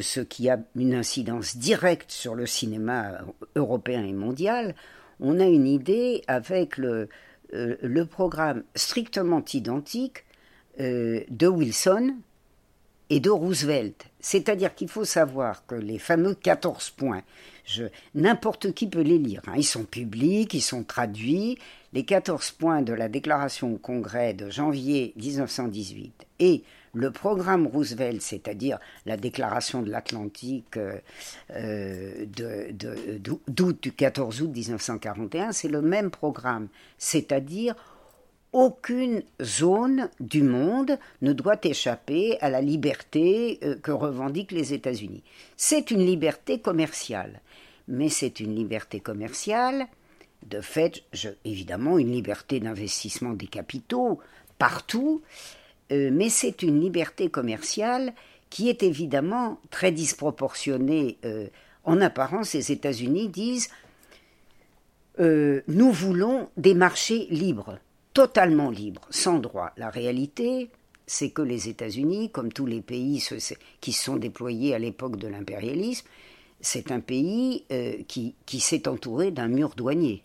ce 0.00 0.20
qui 0.20 0.48
a 0.48 0.60
une 0.76 0.94
incidence 0.94 1.56
directe 1.56 2.10
sur 2.10 2.34
le 2.34 2.46
cinéma 2.46 3.18
européen 3.56 4.04
et 4.04 4.12
mondial, 4.12 4.74
on 5.20 5.40
a 5.40 5.46
une 5.46 5.66
idée 5.66 6.22
avec 6.26 6.76
le, 6.76 7.08
euh, 7.54 8.04
programme 8.06 8.64
strictement 8.74 9.44
identique 9.52 10.24
euh, 10.80 11.20
de 11.30 11.46
Wilson 11.46 12.16
et 13.14 13.20
de 13.20 13.30
Roosevelt. 13.30 14.06
C'est-à-dire 14.18 14.74
qu'il 14.74 14.88
faut 14.88 15.04
savoir 15.04 15.64
que 15.66 15.76
les 15.76 16.00
fameux 16.00 16.34
14 16.34 16.90
points, 16.90 17.22
n'importe 18.16 18.72
qui 18.72 18.88
peut 18.88 19.02
les 19.02 19.18
lire, 19.18 19.40
hein. 19.46 19.52
ils 19.56 19.62
sont 19.62 19.84
publics, 19.84 20.52
ils 20.52 20.60
sont 20.60 20.82
traduits, 20.82 21.56
les 21.92 22.04
14 22.04 22.50
points 22.50 22.82
de 22.82 22.92
la 22.92 23.08
déclaration 23.08 23.74
au 23.74 23.78
Congrès 23.78 24.34
de 24.34 24.50
janvier 24.50 25.12
1918 25.14 26.26
et 26.40 26.64
le 26.92 27.12
programme 27.12 27.68
Roosevelt, 27.68 28.20
c'est-à-dire 28.20 28.80
la 29.06 29.16
déclaration 29.16 29.82
de 29.82 29.90
l'Atlantique 29.90 30.76
euh, 30.76 30.98
euh, 31.50 32.26
d'août 33.46 33.78
du 33.80 33.92
14 33.92 34.42
août 34.42 34.50
1941, 34.52 35.52
c'est 35.52 35.68
le 35.68 35.82
même 35.82 36.10
programme, 36.10 36.66
c'est-à-dire 36.98 37.76
aucune 38.54 39.24
zone 39.42 40.08
du 40.20 40.44
monde 40.44 40.96
ne 41.22 41.32
doit 41.32 41.58
échapper 41.64 42.38
à 42.40 42.48
la 42.48 42.60
liberté 42.60 43.58
euh, 43.64 43.74
que 43.74 43.90
revendiquent 43.90 44.52
les 44.52 44.72
États-Unis. 44.72 45.24
C'est 45.56 45.90
une 45.90 46.06
liberté 46.06 46.60
commerciale, 46.60 47.40
mais 47.88 48.08
c'est 48.08 48.38
une 48.38 48.54
liberté 48.54 49.00
commerciale, 49.00 49.88
de 50.48 50.60
fait, 50.60 51.02
évidemment, 51.44 51.98
une 51.98 52.12
liberté 52.12 52.60
d'investissement 52.60 53.32
des 53.32 53.48
capitaux 53.48 54.20
partout, 54.56 55.22
euh, 55.90 56.10
mais 56.12 56.28
c'est 56.28 56.62
une 56.62 56.80
liberté 56.80 57.30
commerciale 57.30 58.14
qui 58.50 58.68
est 58.68 58.84
évidemment 58.84 59.58
très 59.70 59.90
disproportionnée. 59.90 61.18
Euh, 61.24 61.48
en 61.82 62.00
apparence, 62.00 62.54
les 62.54 62.70
États-Unis 62.70 63.28
disent 63.28 63.68
nous 65.18 65.92
voulons 65.92 66.48
des 66.56 66.74
marchés 66.74 67.28
libres 67.30 67.78
totalement 68.14 68.70
libre, 68.70 69.02
sans 69.10 69.38
droit. 69.38 69.72
La 69.76 69.90
réalité, 69.90 70.70
c'est 71.06 71.30
que 71.30 71.42
les 71.42 71.68
États-Unis, 71.68 72.30
comme 72.30 72.52
tous 72.52 72.64
les 72.66 72.80
pays 72.80 73.22
qui 73.80 73.92
sont 73.92 74.16
déployés 74.16 74.74
à 74.74 74.78
l'époque 74.78 75.16
de 75.16 75.28
l'impérialisme, 75.28 76.06
c'est 76.60 76.92
un 76.92 77.00
pays 77.00 77.64
euh, 77.72 77.96
qui, 78.08 78.34
qui 78.46 78.60
s'est 78.60 78.88
entouré 78.88 79.30
d'un 79.30 79.48
mur 79.48 79.74
douanier, 79.76 80.22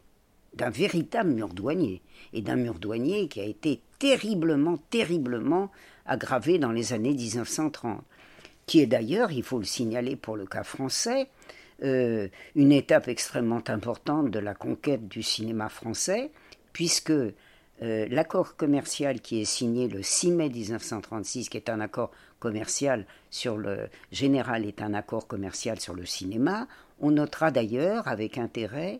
d'un 0.53 0.69
véritable 0.69 1.31
mur 1.31 1.49
douanier, 1.49 2.01
et 2.31 2.41
d'un 2.41 2.55
mur 2.55 2.75
douanier 2.75 3.27
qui 3.27 3.41
a 3.41 3.45
été 3.45 3.81
terriblement, 3.97 4.77
terriblement 4.89 5.71
aggravé 6.05 6.59
dans 6.59 6.71
les 6.71 6.93
années 6.93 7.13
1930, 7.13 8.01
qui 8.65 8.79
est 8.79 8.87
d'ailleurs, 8.87 9.31
il 9.31 9.43
faut 9.43 9.57
le 9.57 9.65
signaler 9.65 10.15
pour 10.15 10.37
le 10.37 10.45
cas 10.45 10.63
français, 10.63 11.27
euh, 11.83 12.27
une 12.55 12.71
étape 12.71 13.07
extrêmement 13.07 13.63
importante 13.67 14.31
de 14.31 14.39
la 14.39 14.53
conquête 14.53 15.07
du 15.07 15.23
cinéma 15.23 15.69
français, 15.69 16.29
puisque 16.71 17.13
euh, 17.81 18.07
l'accord 18.09 18.57
commercial 18.57 19.21
qui 19.21 19.39
est 19.41 19.45
signé 19.45 19.87
le 19.87 20.03
6 20.03 20.31
mai 20.31 20.49
1936, 20.49 21.47
qui 21.47 21.55
est 21.55 21.69
un 21.69 21.79
accord 21.79 22.11
commercial 22.39 23.05
sur 23.29 23.57
le 23.57 23.87
général, 24.11 24.65
est 24.65 24.81
un 24.81 24.93
accord 24.93 25.27
commercial 25.27 25.79
sur 25.79 25.93
le 25.93 26.05
cinéma. 26.05 26.67
On 26.99 27.11
notera 27.11 27.51
d'ailleurs 27.51 28.07
avec 28.09 28.37
intérêt 28.37 28.99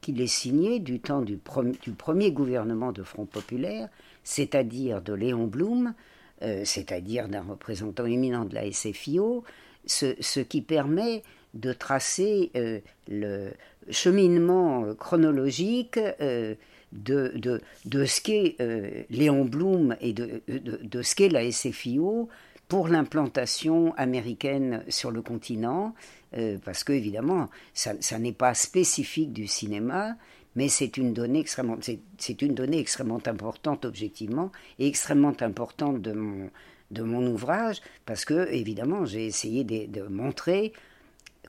qu'il 0.00 0.20
est 0.22 0.26
signé 0.26 0.80
du 0.80 1.00
temps 1.00 1.20
du, 1.20 1.36
premier 1.36 2.32
gouvernement 2.32 2.92
de 2.92 3.02
Front 3.02 3.26
populaire, 3.26 3.88
c'est-à-dire 4.22 5.02
de 5.02 5.12
Léon 5.12 5.46
Blum, 5.46 5.94
euh, 6.42 6.62
c'est-à-dire 6.64 7.28
d'un 7.28 7.42
représentant 7.42 8.06
éminent 8.06 8.46
de 8.46 8.54
la 8.54 8.70
SFIO, 8.70 9.44
ce, 9.86 10.40
qui 10.40 10.62
permet 10.62 11.22
de 11.52 11.74
tracer 11.74 12.50
euh, 12.56 12.80
le 13.08 13.50
cheminement 13.90 14.94
chronologique 14.94 15.98
de, 16.94 17.60
de, 17.84 18.04
ce 18.04 18.20
qu'est 18.20 18.56
euh, 18.60 19.02
Léon 19.10 19.44
Blum 19.44 19.96
et 20.00 20.12
de, 20.12 20.42
de, 20.48 21.02
ce 21.02 21.14
qu'est 21.14 21.28
la 21.28 21.50
SFIO 21.50 22.28
pour 22.68 22.88
l'implantation 22.88 23.94
américaine 23.96 24.84
sur 24.88 25.10
le 25.10 25.20
continent, 25.20 25.94
euh, 26.36 26.56
parce 26.64 26.84
que 26.84 26.92
évidemment, 26.92 27.50
ça, 27.74 27.92
ça 28.00 28.18
n'est 28.18 28.32
pas 28.32 28.54
spécifique 28.54 29.32
du 29.32 29.46
cinéma, 29.46 30.16
mais 30.56 30.68
c'est 30.68 30.96
une 30.96 31.12
donnée 31.12 31.40
extrêmement, 31.40 31.78
c'est, 31.80 32.42
une 32.42 32.54
donnée 32.54 32.78
extrêmement 32.78 33.20
importante 33.26 33.84
objectivement 33.84 34.50
et 34.78 34.86
extrêmement 34.86 35.34
importante 35.40 36.00
de 36.00 36.12
mon, 36.12 36.48
de 36.92 37.02
mon 37.02 37.26
ouvrage, 37.26 37.80
parce 38.06 38.24
que 38.24 38.48
évidemment, 38.52 39.04
j'ai 39.04 39.26
essayé 39.26 39.64
de, 39.64 39.86
de 39.86 40.06
montrer 40.06 40.72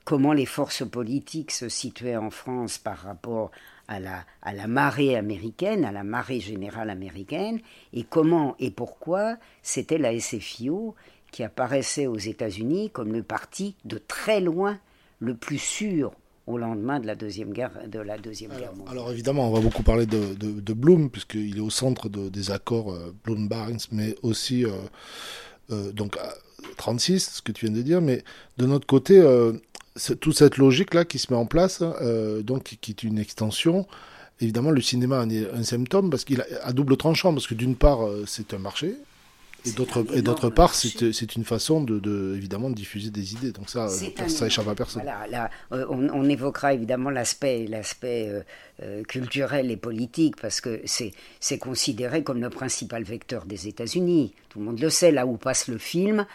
comment 0.06 0.34
les 0.34 0.46
forces 0.46 0.88
politiques 0.88 1.52
se 1.52 1.70
situaient 1.70 2.18
en 2.18 2.30
France 2.30 2.78
par 2.78 2.98
rapport 2.98 3.52
à 3.88 4.00
la, 4.00 4.26
à 4.42 4.54
la 4.54 4.68
marée 4.68 5.16
américaine, 5.16 5.86
à 5.86 5.92
la 5.92 6.04
marée 6.04 6.40
générale 6.40 6.90
américaine, 6.90 7.60
et 7.94 8.04
comment 8.04 8.56
et 8.60 8.72
pourquoi 8.72 9.38
c'était 9.62 9.98
la 9.98 10.18
SFIO 10.20 10.96
qui 11.32 11.44
apparaissait 11.44 12.08
aux 12.08 12.18
États-Unis 12.18 12.90
comme 12.92 13.12
le 13.12 13.24
parti 13.24 13.76
de 13.86 13.98
très 13.98 14.40
loin 14.40 14.80
le 15.20 15.36
plus 15.36 15.60
sûr 15.60 16.14
au 16.48 16.58
lendemain 16.58 17.00
de 17.00 17.08
la 17.08 17.16
deuxième 17.16 17.52
guerre, 17.52 17.72
de 17.88 18.00
la 18.00 18.18
deuxième 18.18 18.52
alors, 18.52 18.62
guerre 18.62 18.76
mondiale. 18.76 18.98
Alors 18.98 19.12
évidemment, 19.12 19.50
on 19.50 19.52
va 19.52 19.62
beaucoup 19.62 19.84
parler 19.84 20.06
de, 20.06 20.36
de, 20.36 20.74
Bloom 20.74 21.10
puisqu'il 21.10 21.58
est 21.58 21.62
au 21.62 21.70
centre 21.72 22.08
des 22.10 22.52
accords 22.52 22.94
euh, 22.94 23.14
Bloom-Barnes, 23.24 23.80
mais 23.92 24.16
aussi 24.22 24.64
euh, 24.64 24.72
euh, 25.72 25.92
donc 25.92 26.18
36, 26.78 27.36
ce 27.36 27.42
que 27.42 27.52
tu 27.52 27.66
viens 27.66 27.76
de 27.76 27.82
dire. 27.82 28.02
Mais 28.02 28.24
de 28.58 28.66
notre 28.66 28.88
côté, 28.88 29.22
toute 30.20 30.38
cette 30.38 30.58
logique-là 30.58 31.06
qui 31.06 31.20
se 31.20 31.32
met 31.32 31.40
en 31.40 31.46
place, 31.46 31.82
euh, 31.82 32.42
donc 32.42 32.78
qui 32.82 32.92
est 32.92 33.04
une 33.04 33.18
extension, 33.18 33.88
évidemment, 34.42 34.72
le 34.72 34.82
cinéma 34.82 35.22
en 35.22 35.30
est 35.30 35.50
un 35.52 35.64
symptôme 35.64 36.10
parce 36.10 36.26
qu'il 36.26 36.42
a 36.42 36.46
à 36.64 36.74
double 36.74 36.98
tranchant, 36.98 37.34
parce 37.34 37.48
que 37.48 37.54
d'une 37.54 37.76
part, 37.76 38.06
euh, 38.06 38.26
c'est 38.28 38.54
un 38.54 38.58
marché, 38.58 38.96
et 39.66 39.72
d'autre 39.72 40.06
et 40.14 40.22
d'autre 40.22 40.50
part, 40.50 40.74
c'est 40.76 41.36
une 41.36 41.44
façon 41.44 41.84
de, 41.84 42.00
de, 42.00 42.36
évidemment 42.36 42.70
de 42.70 42.76
diffuser 42.76 43.10
des 43.10 43.34
idées. 43.34 43.52
Donc 43.52 43.70
ça, 43.70 43.88
ça 43.90 44.48
échappe 44.48 44.68
à 44.68 44.76
personne. 44.76 45.04
Voilà, 45.04 45.28
là, 45.28 45.50
euh, 45.72 45.86
on, 45.90 46.10
on, 46.10 46.30
évoquera 46.30 46.74
évidemment 46.74 47.10
l'aspect 47.10 47.66
l'aspect 47.68 48.32
culturel 49.08 49.72
et 49.72 49.78
politique 49.78 50.36
parce 50.42 50.62
que 50.62 50.82
c'est 50.86 51.12
c'est 51.40 51.58
considéré 51.58 52.24
comme 52.24 52.42
le 52.42 52.50
principal 52.50 53.04
vecteur 53.04 53.46
des 53.46 53.68
États-Unis. 53.68 54.34
Tout 54.50 54.60
le 54.60 54.66
monde 54.66 54.80
le 54.80 54.90
sait. 54.90 55.12
Là 55.12 55.26
où 55.26 55.38
passe 55.38 55.68
le 55.68 55.78
film, 55.78 56.26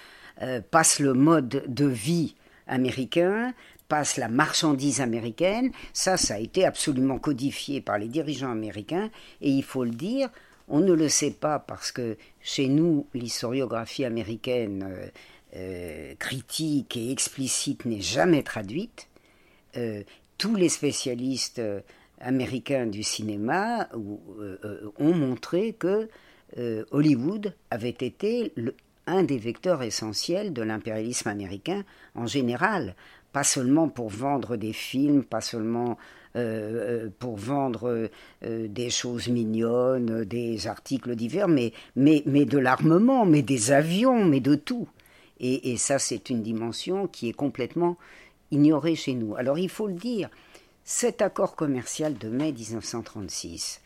passe 0.70 1.00
le 1.00 1.12
mode 1.12 1.64
de 1.66 1.86
vie 1.86 2.34
américain, 2.66 3.52
passe 3.90 4.16
la 4.16 4.28
marchandise 4.28 5.02
américaine. 5.02 5.72
Ça, 5.92 6.16
ça 6.16 6.34
a 6.34 6.38
été 6.38 6.64
absolument 6.64 7.18
codifié 7.18 7.82
par 7.82 7.98
les 7.98 8.08
dirigeants 8.08 8.52
américains. 8.52 9.10
Et 9.42 9.50
il 9.50 9.64
faut 9.64 9.84
le 9.84 9.90
dire, 9.90 10.30
on 10.70 10.80
ne 10.80 10.92
le 10.92 11.08
sait 11.08 11.32
pas 11.32 11.58
parce 11.58 11.92
que 11.92 12.16
chez 12.40 12.68
nous, 12.68 13.06
l'historiographie 13.12 14.04
américaine 14.04 14.88
euh, 14.88 15.06
euh, 15.56 16.14
critique 16.18 16.96
et 16.96 17.10
explicite 17.10 17.84
n'est 17.84 18.00
jamais 18.00 18.42
traduite. 18.42 19.08
Euh, 19.76 20.02
tous 20.38 20.54
les 20.54 20.68
spécialistes 20.68 21.60
américains 22.20 22.86
du 22.86 23.02
cinéma 23.02 23.88
ont 23.92 25.14
montré 25.14 25.74
que 25.74 26.08
Hollywood 26.92 27.54
avait 27.70 27.90
été 27.90 28.54
un 29.06 29.22
des 29.22 29.36
vecteurs 29.36 29.82
essentiels 29.82 30.54
de 30.54 30.62
l'impérialisme 30.62 31.28
américain 31.28 31.84
en 32.14 32.26
général, 32.26 32.94
pas 33.32 33.44
seulement 33.44 33.90
pour 33.90 34.08
vendre 34.08 34.56
des 34.56 34.72
films, 34.72 35.24
pas 35.24 35.42
seulement 35.42 35.98
pour 37.18 37.36
vendre 37.36 38.08
euh, 38.44 38.68
des 38.68 38.90
choses 38.90 39.28
mignonnes, 39.28 40.24
des 40.24 40.66
articles 40.66 41.16
divers, 41.16 41.48
mais, 41.48 41.72
mais, 41.96 42.22
mais 42.26 42.44
de 42.44 42.58
l'armement, 42.58 43.26
mais 43.26 43.42
des 43.42 43.72
avions, 43.72 44.24
mais 44.24 44.40
de 44.40 44.54
tout. 44.54 44.88
Et, 45.40 45.72
et 45.72 45.76
ça, 45.76 45.98
c'est 45.98 46.30
une 46.30 46.42
dimension 46.42 47.06
qui 47.06 47.28
est 47.28 47.34
complètement 47.34 47.96
ignorée 48.50 48.94
chez 48.96 49.14
nous. 49.14 49.36
Alors 49.36 49.58
il 49.58 49.68
faut 49.68 49.86
le 49.86 49.94
dire, 49.94 50.28
cet 50.84 51.22
accord 51.22 51.56
commercial 51.56 52.16
de 52.18 52.28
mai 52.28 52.52
1936, 52.52 53.80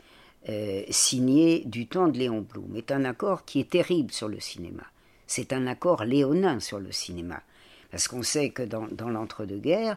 signé 0.90 1.62
du 1.64 1.86
temps 1.86 2.08
de 2.08 2.18
Léon 2.18 2.40
Blum, 2.42 2.76
est 2.76 2.92
un 2.92 3.04
accord 3.04 3.44
qui 3.44 3.60
est 3.60 3.70
terrible 3.70 4.12
sur 4.12 4.28
le 4.28 4.40
cinéma. 4.40 4.84
C'est 5.26 5.52
un 5.52 5.66
accord 5.66 6.04
léonin 6.04 6.60
sur 6.60 6.78
le 6.78 6.92
cinéma. 6.92 7.42
Parce 7.90 8.08
qu'on 8.08 8.22
sait 8.22 8.50
que 8.50 8.62
dans, 8.62 9.08
l'entre-deux-guerres, 9.08 9.96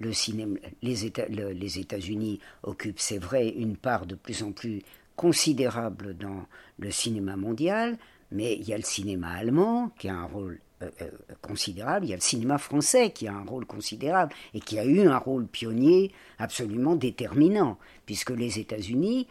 le 0.00 0.12
cinéma, 0.12 0.58
les, 0.82 1.06
États, 1.06 1.98
unis 1.98 2.40
occupent, 2.62 3.00
c'est 3.00 3.18
vrai, 3.18 3.48
une 3.48 3.76
part 3.76 4.06
de 4.06 4.14
plus 4.14 4.42
en 4.42 4.52
plus 4.52 4.82
considérable 5.16 6.16
dans 6.16 6.46
le 6.78 6.90
cinéma 6.90 7.36
mondial, 7.36 7.96
mais 8.32 8.54
il 8.54 8.68
y 8.68 8.72
a 8.72 8.76
le 8.76 8.82
cinéma 8.82 9.30
allemand 9.30 9.90
qui 9.98 10.08
a 10.08 10.14
un 10.14 10.24
rôle 10.24 10.58
euh, 10.82 10.90
euh, 11.02 11.10
considérable, 11.40 12.06
il 12.06 12.10
y 12.10 12.12
a 12.12 12.16
le 12.16 12.22
cinéma 12.22 12.58
français 12.58 13.10
qui 13.10 13.28
a 13.28 13.34
un 13.34 13.44
rôle 13.44 13.64
considérable 13.64 14.32
et 14.54 14.60
qui 14.60 14.78
a 14.78 14.84
eu 14.84 15.06
un 15.06 15.18
rôle 15.18 15.46
pionnier 15.46 16.10
absolument 16.38 16.96
déterminant, 16.96 17.78
puisque 18.06 18.30
les 18.30 18.58
États-Unis, 18.58 19.28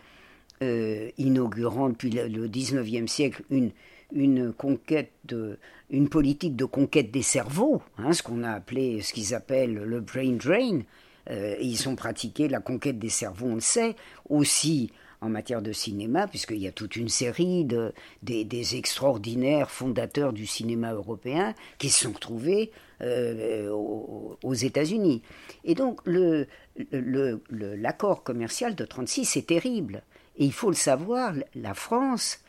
euh, 0.62 1.10
inaugurant 1.18 1.90
depuis 1.90 2.12
le 2.12 2.48
XIXe 2.48 3.12
siècle 3.12 3.44
une, 3.50 3.72
une 4.14 4.54
conquête 4.54 5.12
de, 5.26 5.58
une 5.90 6.10
politique 6.10 6.56
de 6.56 6.66
conquête 6.66 7.12
des 7.12 7.22
cerveaux, 7.22 7.82
hein, 7.98 8.14
ce 8.14 8.24
qu'on 8.24 8.44
a 8.44 8.52
appelé, 8.52 9.02
ce 9.02 9.14
qu'ils 9.14 9.34
appellent 9.34 9.76
le 9.76 10.00
brain 10.00 10.34
drain. 10.34 10.82
Euh, 11.30 11.56
ils 11.62 11.88
ont 11.88 11.96
pratiqué 11.96 12.48
la 12.48 12.60
conquête 12.60 13.00
des 13.00 13.10
cerveaux, 13.10 13.48
on 13.48 13.56
le 13.56 13.62
sait, 13.62 13.96
aussi 14.30 14.92
en 15.22 15.30
matière 15.30 15.62
de 15.62 15.72
cinéma, 15.72 16.28
puisqu'il 16.28 16.58
y 16.58 16.68
a 16.68 16.72
toute 16.72 16.98
une 16.98 17.08
série 17.08 17.64
de, 17.64 17.94
des, 18.24 18.76
extraordinaires 18.76 19.72
fondateurs 19.72 20.34
du 20.34 20.46
cinéma 20.46 20.92
européen 20.92 21.54
qui 21.78 21.90
se 21.90 22.04
sont 22.04 22.12
retrouvés 22.12 22.72
euh, 23.02 23.70
aux, 23.70 24.54
États-Unis. 24.54 25.22
Et 25.64 25.76
donc 25.76 26.02
l'accord 26.06 26.48
le, 26.92 27.76
l'accord 27.76 28.24
commercial 28.24 28.76
de 28.76 28.84
36 28.84 29.38
est 29.38 29.48
terrible. 29.48 30.04
Et 30.36 30.46
il 30.46 30.54
faut 30.54 30.70
le 30.70 30.76
savoir, 30.76 31.34
la 31.56 31.74
France, 31.74 32.43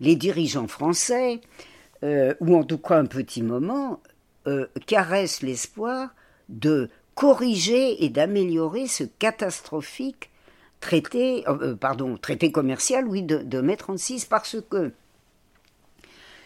les 0.00 0.16
dirigeants 0.16 0.68
français, 0.68 1.40
euh, 2.04 2.34
ou 2.40 2.56
en 2.56 2.64
tout 2.64 2.78
cas 2.78 2.98
un 2.98 3.06
petit 3.06 3.42
moment, 3.42 4.00
euh, 4.46 4.66
caressent 4.86 5.42
l'espoir 5.42 6.10
de 6.48 6.90
corriger 7.14 8.04
et 8.04 8.08
d'améliorer 8.08 8.86
ce 8.86 9.04
catastrophique 9.04 10.30
traité, 10.80 11.44
euh, 11.46 11.76
commercial, 12.52 13.06
oui, 13.06 13.22
de, 13.22 13.38
de 13.38 13.60
mai 13.60 13.76
36, 13.76 14.24
parce 14.24 14.56
que 14.68 14.90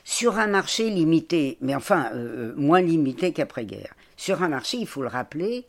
sur 0.04 0.38
un 0.38 0.46
marché 0.46 0.90
limité, 0.90 1.56
mais 1.60 1.74
enfin 1.74 2.12
moins 2.54 2.80
limité 2.80 3.32
qu'après-guerre, 3.32 3.94
sur 4.16 4.42
un 4.42 4.48
marché, 4.48 4.76
il 4.76 4.86
faut 4.86 5.02
le 5.02 5.08
rappeler, 5.08 5.64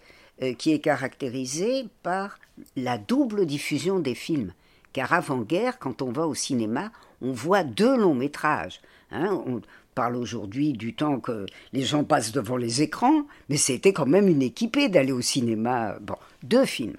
qui 0.59 0.73
est 0.73 0.79
caractérisé 0.79 1.87
par 2.03 2.37
la 2.75 2.99
double 2.99 3.47
diffusion 3.47 3.97
des 3.97 4.13
films. 4.13 4.53
Car 4.97 5.13
avant-guerre, 5.13 5.77
quand 5.77 6.01
on 6.01 6.11
va 6.11 6.25
au 6.25 6.33
cinéma, 6.33 6.91
on 7.21 7.31
voit 7.31 7.63
deux 7.63 7.95
longs 7.95 8.15
métrages. 8.15 8.81
Hein. 9.11 9.43
on 9.45 9.61
parle 9.93 10.15
aujourd'hui 10.15 10.73
du 10.73 10.95
temps 10.95 11.19
que 11.19 11.45
les 11.71 11.83
gens 11.83 12.03
passent 12.03 12.31
devant 12.31 12.57
les 12.57 12.81
écrans, 12.81 13.27
mais 13.47 13.57
c'était 13.57 13.93
quand 13.93 14.07
même 14.07 14.27
une 14.27 14.41
équipée 14.41 14.89
d'aller 14.89 15.11
au 15.11 15.21
cinéma. 15.21 15.99
Bon, 16.01 16.15
deux 16.41 16.65
films. 16.65 16.97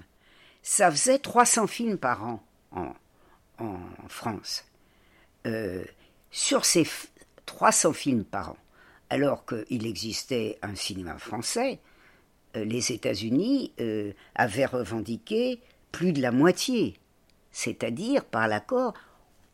Ça 0.63 0.93
faisait 0.93 1.19
300 1.19 1.67
films 1.67 1.99
par 1.99 2.23
an 2.23 2.41
en, 3.59 3.75
France. 4.07 4.65
Euh, 5.49 5.83
sur 6.31 6.67
ces 6.67 6.87
300 7.47 7.95
films 7.95 8.25
par 8.25 8.51
an, 8.51 8.57
alors 9.11 9.45
qu'il 9.45 9.89
existait 9.89 10.57
un 10.63 10.77
cinéma 10.77 11.19
français, 11.19 11.81
euh, 12.55 12.65
les 12.65 12.93
États-Unis 12.93 13.73
euh, 13.81 14.13
avaient 14.37 14.67
revendiqué 14.67 15.59
plus 15.91 16.13
de 16.13 16.23
la 16.23 16.31
moitié, 16.31 16.97
c'est-à-dire 17.59 18.25
par 18.25 18.47
l'accord 18.47 18.95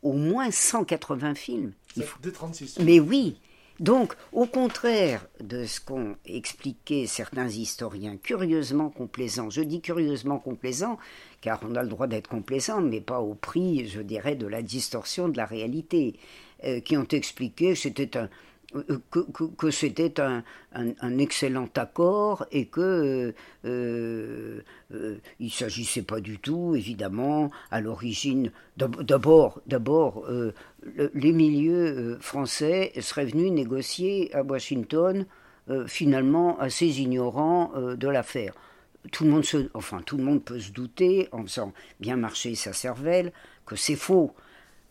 au 0.03 0.13
moins 0.13 0.51
180 0.51 1.35
films. 1.35 1.73
Il 1.97 2.03
faut... 2.03 2.19
36. 2.31 2.81
Mais 2.81 3.01
oui. 3.01 3.41
Donc, 3.81 4.15
au 4.33 4.45
contraire 4.45 5.27
de 5.41 5.65
ce 5.65 5.81
qu'ont 5.81 6.15
expliqué 6.27 7.07
certains 7.07 7.49
historiens 7.49 8.19
curieusement 8.19 8.91
complaisants, 8.91 9.49
je 9.49 9.63
dis 9.63 9.81
curieusement 9.81 10.39
complaisants, 10.39 10.99
car 11.41 11.59
on 11.67 11.75
a 11.77 11.83
le 11.83 11.89
droit 11.89 12.07
d'être 12.07 12.29
complaisant, 12.29 12.83
mais 12.83 13.01
pas 13.01 13.21
au 13.21 13.35
prix, 13.35 13.89
je 13.89 14.03
dirais, 14.03 14.37
de 14.37 14.47
la 14.47 14.61
distorsion 14.61 15.31
de 15.31 15.39
la 15.39 15.47
réalité, 15.47 16.15
euh, 16.65 16.81
qui 16.81 16.99
ont 16.99 17.09
expliqué 17.09 17.71
que 17.71 17.79
c'était 17.79 18.19
un, 18.19 18.29
euh, 18.75 18.99
que, 19.57 19.71
c'était 19.71 20.21
un, 20.21 21.19
excellent 21.19 21.69
accord 21.77 22.45
et 22.51 22.67
que 22.67 23.33
euh, 23.65 24.61
euh, 24.93 25.19
il 25.39 25.51
s'agissait 25.51 26.03
pas 26.03 26.21
du 26.21 26.39
tout, 26.39 26.75
évidemment, 26.75 27.51
à 27.71 27.81
l'origine. 27.81 28.51
D'abord, 28.77 29.61
d'abord, 29.67 30.29
les 31.15 31.33
milieux 31.33 32.19
français 32.21 32.93
seraient 33.01 33.27
venus 33.27 33.53
négocier 33.53 34.35
à 34.35 34.43
Washington, 34.43 35.27
finalement 35.87 36.59
assez 36.59 37.01
ignorants 37.01 37.73
de 37.77 38.09
l'affaire. 38.09 38.55
Tout 39.13 39.25
le 39.25 39.31
monde 39.31 39.45
se, 39.45 39.69
enfin, 39.75 40.03
tout 40.05 40.17
le 40.17 40.25
monde 40.25 40.43
peut 40.43 40.59
se 40.59 40.73
douter, 40.73 41.29
en 41.31 41.43
faisant 41.45 41.73
bien 42.01 42.17
marcher 42.17 42.55
sa 42.55 42.73
cervelle, 42.73 43.33
que 43.67 43.77
c'est 43.77 43.97
faux 43.97 44.35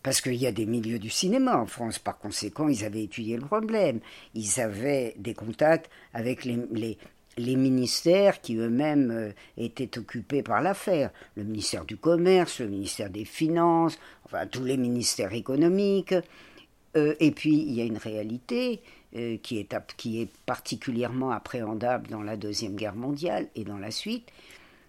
parce 0.04 0.20
qu'il 0.20 0.36
y 0.36 0.46
a 0.46 0.52
des 0.52 0.66
milieux 0.66 1.00
du 1.00 1.10
cinéma 1.10 1.58
en 1.58 1.66
France, 1.66 1.98
par 1.98 2.20
conséquent, 2.20 2.68
ils 2.68 2.84
avaient 2.84 3.04
étudié 3.04 3.38
le 3.38 3.46
problème. 3.46 4.02
Ils 4.36 4.60
avaient 4.60 5.16
des 5.18 5.34
contacts 5.34 5.90
avec 6.14 6.44
les, 6.44 6.98
ministères 7.38 8.42
qui 8.42 8.58
eux-mêmes 8.58 9.10
euh, 9.10 9.32
étaient 9.58 9.98
occupés 9.98 10.44
par 10.44 10.62
l'affaire. 10.62 11.10
Le 11.36 11.44
ministère 11.44 11.86
du 11.86 11.96
Commerce, 11.96 12.60
le 12.60 12.68
ministère 12.68 13.10
des 13.10 13.26
Finances, 13.26 13.98
enfin 14.26 14.46
tous 14.46 14.66
les 14.66 14.78
ministères 14.78 15.34
économiques. 15.34 16.14
Euh, 16.96 17.16
et 17.20 17.32
puis, 17.32 17.56
il 17.56 17.74
y 17.74 17.82
a 17.82 17.86
une 17.86 17.98
réalité 17.98 18.82
euh, 19.16 19.38
qui 19.38 19.60
est 19.60 20.30
particulièrement 20.46 21.32
appréhendable 21.32 22.10
dans 22.10 22.22
la 22.22 22.36
Deuxième 22.36 22.76
Guerre 22.76 22.96
mondiale 22.96 23.48
et 23.56 23.64
dans 23.64 23.78
la 23.78 23.90
suite, 23.90 24.28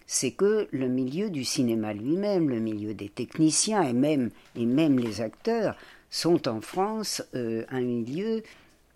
c'est 0.07 0.31
que 0.31 0.67
le 0.71 0.87
milieu 0.87 1.29
du 1.29 1.43
cinéma 1.43 1.93
lui-même, 1.93 2.49
le 2.49 2.59
milieu 2.59 2.93
des 2.93 3.09
techniciens 3.09 3.83
et 3.83 3.93
même, 3.93 4.29
et 4.55 4.65
même 4.65 4.99
les 4.99 5.21
acteurs 5.21 5.75
sont 6.09 6.47
en 6.47 6.61
France 6.61 7.23
euh, 7.35 7.65
un 7.69 7.81
milieu 7.81 8.43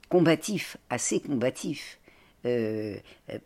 combatif, 0.09 0.77
assez 0.89 1.19
combatif, 1.19 1.99
euh, 2.45 2.95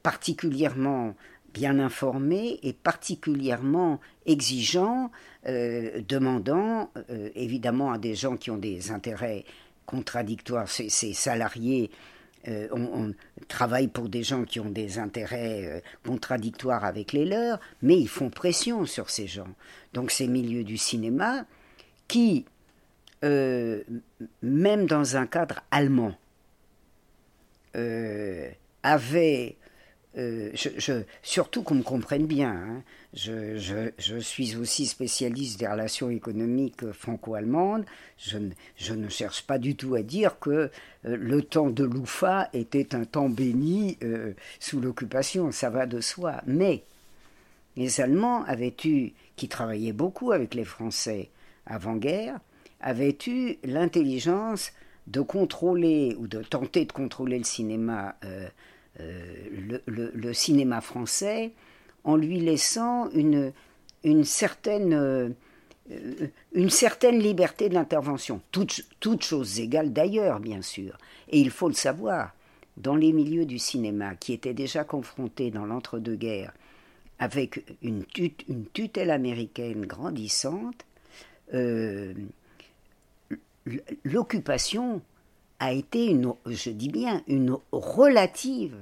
particulièrement 0.01 1.15
bien 1.53 1.79
informé 1.79 2.59
et 2.63 2.73
particulièrement 2.73 3.99
exigeant, 4.25 5.11
euh, 5.45 6.01
demandant 6.07 6.89
évidemment 7.35 7.91
à 7.91 7.97
des 7.97 8.15
gens 8.15 8.37
qui 8.37 8.49
ont 8.49 8.57
des 8.57 8.91
intérêts 8.91 9.45
contradictoires, 9.85 10.67
ces 10.69 11.13
salariés 11.13 11.91
euh, 12.47 12.67
on, 12.71 13.13
travaille 13.47 13.87
pour 13.87 14.09
des 14.09 14.23
gens 14.23 14.43
qui 14.43 14.59
ont 14.59 14.69
des 14.69 14.99
intérêts 14.99 15.65
euh, 15.65 15.79
contradictoires 16.05 16.83
avec 16.83 17.13
les 17.13 17.25
leurs, 17.25 17.59
mais 17.81 17.97
ils 17.97 18.07
font 18.07 18.29
pression 18.29 18.85
sur 18.85 19.09
ces 19.09 19.27
gens. 19.27 19.53
Donc 19.93 20.11
ces 20.11 20.27
milieux 20.27 20.63
du 20.63 20.77
cinéma 20.77 21.45
qui, 22.07 22.45
euh, 23.23 23.81
même 24.41 24.85
dans 24.87 25.15
un 25.15 25.25
cadre 25.25 25.61
allemand, 25.71 26.15
avaient 28.83 29.57
euh, 30.15 30.51
je, 30.53 31.01
surtout 31.23 31.63
qu'on 31.63 31.73
me 31.75 31.83
comprenne 31.83 32.27
bien, 32.27 32.51
hein. 32.51 32.83
je, 33.13 34.19
suis 34.19 34.55
aussi 34.55 34.85
spécialiste 34.85 35.59
des 35.59 35.67
relations 35.67 36.11
économiques 36.11 36.91
franco-allemandes. 36.91 37.85
Je, 38.17 38.93
ne 38.93 39.09
cherche 39.09 39.41
pas 39.43 39.57
du 39.57 39.75
tout 39.75 39.95
à 39.95 40.03
dire 40.03 40.37
que 40.39 40.49
euh, 40.49 40.69
le 41.03 41.41
temps 41.41 41.71
de 41.71 41.83
l'UFA 41.83 42.49
était 42.53 42.93
un 42.93 43.05
temps 43.05 43.29
béni 43.29 43.97
euh, 44.03 44.33
sous 44.59 44.79
l'occupation, 44.79 45.51
ça 45.51 45.71
va 45.71 45.87
de 45.87 45.99
soi. 45.99 46.41
Mais 46.45 46.83
les 47.75 47.99
Allemands 47.99 48.43
avaient 48.43 48.75
eu, 48.85 49.13
qui 49.35 49.47
travaillaient 49.47 49.93
beaucoup 49.93 50.31
avec 50.31 50.53
les 50.53 50.65
Français 50.65 51.29
avant-guerre, 51.65 52.39
avaient 52.81 53.17
eu 53.25 53.55
l'intelligence 53.63 54.73
de 55.07 55.21
contrôler 55.21 56.15
ou 56.19 56.27
de 56.27 56.43
tenter 56.43 56.85
de 56.85 56.91
contrôler 56.91 57.39
le 57.39 57.43
cinéma 57.43 58.15
euh, 58.99 59.79
le, 59.87 60.33
cinéma 60.33 60.79
français 60.81 61.51
en 62.03 62.15
lui 62.15 62.39
laissant 62.39 63.09
une, 63.11 63.51
une, 64.03 64.23
certaine, 64.23 64.93
euh, 64.93 65.29
une 66.53 66.69
certaine 66.69 67.19
liberté 67.19 67.69
d'intervention, 67.69 68.41
toutes, 68.51 69.23
choses 69.23 69.59
égales 69.59 69.93
d'ailleurs, 69.93 70.39
bien 70.39 70.61
sûr. 70.61 70.97
Et 71.29 71.39
il 71.39 71.49
faut 71.49 71.69
le 71.69 71.73
savoir, 71.73 72.33
dans 72.77 72.95
les 72.95 73.13
milieux 73.13 73.45
du 73.45 73.57
cinéma 73.57 74.15
qui 74.15 74.33
étaient 74.33 74.53
déjà 74.53 74.83
confrontés 74.83 75.49
dans 75.49 75.65
l'entre-deux-guerres 75.65 76.53
avec 77.19 77.63
une, 77.81 78.05
une, 78.47 78.65
tutelle 78.73 79.11
américaine 79.11 79.85
grandissante, 79.85 80.85
euh, 81.53 82.13
l'occupation 84.03 85.01
a 85.63 85.71
été, 85.71 86.07
une, 86.07 86.33
je 86.45 86.69
dis 86.69 86.89
bien, 86.89 87.21
une 87.27 87.57
relative 87.71 88.75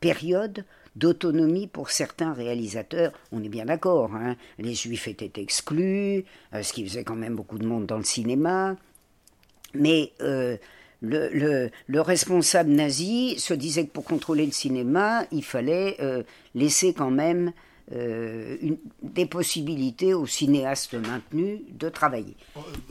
période 0.00 0.64
d'autonomie 0.96 1.66
pour 1.66 1.90
certains 1.90 2.32
réalisateurs. 2.32 3.12
On 3.30 3.42
est 3.42 3.48
bien 3.48 3.66
d'accord, 3.66 4.14
hein. 4.14 4.36
les 4.58 4.74
juifs 4.74 5.06
étaient 5.06 5.40
exclus, 5.40 6.24
euh, 6.54 6.62
ce 6.62 6.72
qui 6.72 6.86
faisait 6.86 7.04
quand 7.04 7.16
même 7.16 7.36
beaucoup 7.36 7.58
de 7.58 7.66
monde 7.66 7.84
dans 7.84 7.98
le 7.98 8.04
cinéma. 8.04 8.76
Mais 9.74 10.12
euh, 10.22 10.56
le, 11.02 11.68
le, 11.88 12.00
responsable 12.00 12.70
nazi 12.70 13.38
se 13.38 13.52
disait 13.52 13.84
que 13.84 13.92
pour 13.92 14.04
contrôler 14.04 14.46
le 14.46 14.52
cinéma, 14.52 15.26
il 15.30 15.44
fallait 15.44 15.96
euh, 16.00 16.22
laisser 16.54 16.94
quand 16.94 17.10
même 17.10 17.52
une, 17.90 18.78
des 19.02 19.26
possibilités 19.26 20.14
aux 20.14 20.26
cinéastes 20.26 20.94
maintenus 20.94 21.60
de 21.70 21.88
travailler. 21.88 22.36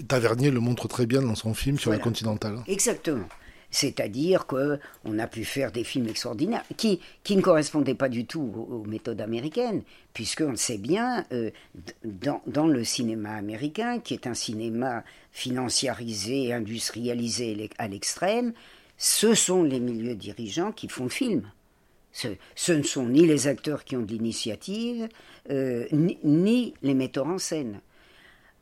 Tavernier 0.07 0.51
le 0.51 0.59
montre 0.59 0.87
très 0.87 1.05
bien 1.05 1.21
dans 1.21 1.35
son 1.35 1.53
film 1.53 1.79
sur 1.79 1.91
la 1.91 1.97
Continentale. 1.97 2.59
Exactement. 2.67 3.27
C'est-à-dire 3.73 4.45
qu'on 4.45 5.19
a 5.19 5.27
pu 5.27 5.43
faire 5.43 5.71
des 5.71 5.83
films 5.83 6.07
extraordinaires 6.07 6.63
qui, 6.77 6.99
qui 7.23 7.35
ne 7.35 7.41
correspondaient 7.41 7.95
pas 7.95 8.07
du 8.07 8.25
tout 8.25 8.67
aux, 8.69 8.83
méthodes 8.87 9.19
américaines, 9.19 9.81
puisqu'on 10.13 10.51
le 10.51 10.57
sait 10.57 10.77
bien, 10.77 11.25
euh, 11.31 11.49
dans, 12.05 12.43
dans, 12.45 12.67
le 12.67 12.83
cinéma 12.83 13.31
américain, 13.31 13.99
qui 13.99 14.13
est 14.13 14.27
un 14.27 14.35
cinéma 14.35 15.03
financiarisé, 15.31 16.53
industrialisé 16.53 17.71
à 17.79 17.87
l'extrême, 17.87 18.53
ce 18.99 19.33
sont 19.33 19.63
les 19.63 19.79
milieux 19.79 20.15
dirigeants 20.15 20.71
qui 20.71 20.87
font 20.87 21.05
le 21.05 21.09
film. 21.09 21.51
Ce, 22.13 22.71
ne 22.71 22.83
sont 22.83 23.07
ni 23.07 23.25
les 23.25 23.47
acteurs 23.47 23.83
qui 23.83 23.97
ont 23.97 24.03
de 24.03 24.11
l'initiative, 24.13 25.09
euh, 25.49 25.85
ni, 25.91 26.17
ni 26.23 26.73
les 26.81 26.93
metteurs 26.93 27.27
en 27.27 27.39
scène. 27.39 27.81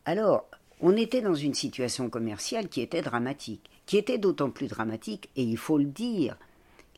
Alors, 0.05 0.49
on 0.79 0.95
était 0.95 1.21
dans 1.21 1.35
une 1.35 1.53
situation 1.53 2.09
commerciale 2.09 2.69
qui 2.69 2.81
était 2.81 3.01
dramatique 3.03 3.69
qui 3.91 3.97
était 3.97 4.17
d'autant 4.17 4.49
plus 4.49 4.67
dramatique, 4.67 5.29
et 5.35 5.43
il 5.43 5.57
faut 5.57 5.77
le 5.77 5.83
dire, 5.83 6.37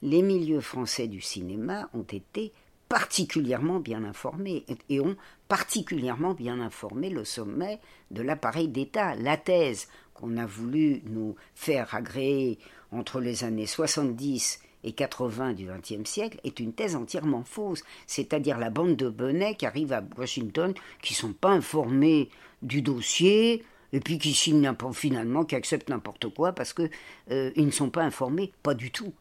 les 0.04 0.22
milieux 0.22 0.62
français 0.62 1.08
du 1.08 1.22
cinéma 1.22 1.90
ont 1.96 2.04
été 2.04 2.52
particulièrement 2.88 3.80
bien 3.80 4.04
informé 4.04 4.64
et 4.90 5.00
ont 5.00 5.16
particulièrement 5.48 6.36
bien 6.36 6.60
informé 6.60 7.10
le 7.10 7.26
sommet 7.26 7.80
de 8.12 8.22
l'appareil 8.22 8.68
d'État. 8.68 9.16
La 9.16 9.38
thèse 9.38 9.88
qu'on 10.14 10.38
a 10.38 10.46
voulu 10.46 11.02
nous 11.06 11.36
faire 11.56 11.96
agréer 11.96 12.60
entre 12.92 13.20
les 13.20 13.44
années 13.44 13.66
70 13.66 14.60
et 14.84 14.92
80 14.92 15.54
du 15.54 15.68
XXe 15.68 16.10
siècle 16.10 16.40
est 16.44 16.60
une 16.60 16.74
thèse 16.74 16.96
entièrement 16.96 17.44
fausse, 17.44 17.84
c'est-à-dire 18.08 18.58
la 18.58 18.70
bande 18.70 18.96
de 18.96 19.10
bonnets 19.10 19.56
qui 19.56 19.66
arrivent 19.66 19.94
à 19.94 20.04
Washington, 20.18 20.74
qui 21.02 21.14
ne 21.14 21.18
sont 21.18 21.34
pas 21.34 21.52
informés 21.52 22.30
du 22.62 22.82
dossier, 22.82 23.64
et 23.94 24.00
puis 24.00 24.18
qui 24.18 24.34
signent 24.34 24.74
finalement, 24.94 25.46
qui 25.46 25.56
acceptent 25.56 25.90
n'importe 25.90 26.28
quoi 26.30 26.52
parce 26.52 26.74
qu'ils 26.74 26.90
euh, 27.32 27.52
ne 27.56 27.72
sont 27.72 27.90
pas 27.90 28.04
informés, 28.04 28.52
pas 28.64 28.74
du 28.74 28.92
tout. 28.92 29.14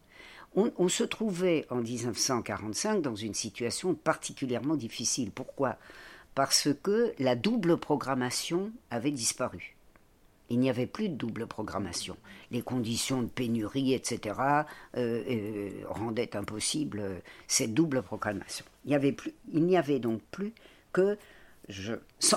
On, 0.55 0.87
se 0.87 1.03
trouvait 1.03 1.65
en 1.71 1.77
1945 1.77 3.01
dans 3.01 3.15
une 3.15 3.33
situation 3.33 3.95
particulièrement 3.95 4.75
difficile. 4.75 5.31
Pourquoi? 5.31 5.77
Parce 6.35 6.69
que 6.83 7.11
la 7.17 7.35
double 7.35 7.77
programmation 7.77 8.71
avait 8.91 9.09
disparu. 9.09 9.72
Il 10.53 10.59
n'y 10.59 10.69
avait 10.69 10.85
plus 10.85 11.09
de 11.09 11.15
double 11.15 11.47
programmation. 11.47 12.15
Les 12.51 12.61
conditions 12.61 13.23
de 13.23 13.27
pénurie, 13.27 13.95
etc., 13.95 14.35
euh, 14.95 15.23
euh, 15.27 15.69
rendaient 15.87 16.37
impossible 16.37 17.23
cette 17.47 17.73
double 17.73 18.03
programmation. 18.03 18.63
Il 18.85 18.89
n'y 19.47 19.75
avait, 19.75 19.99
donc 19.99 20.21
plus 20.29 20.53
que 20.91 21.17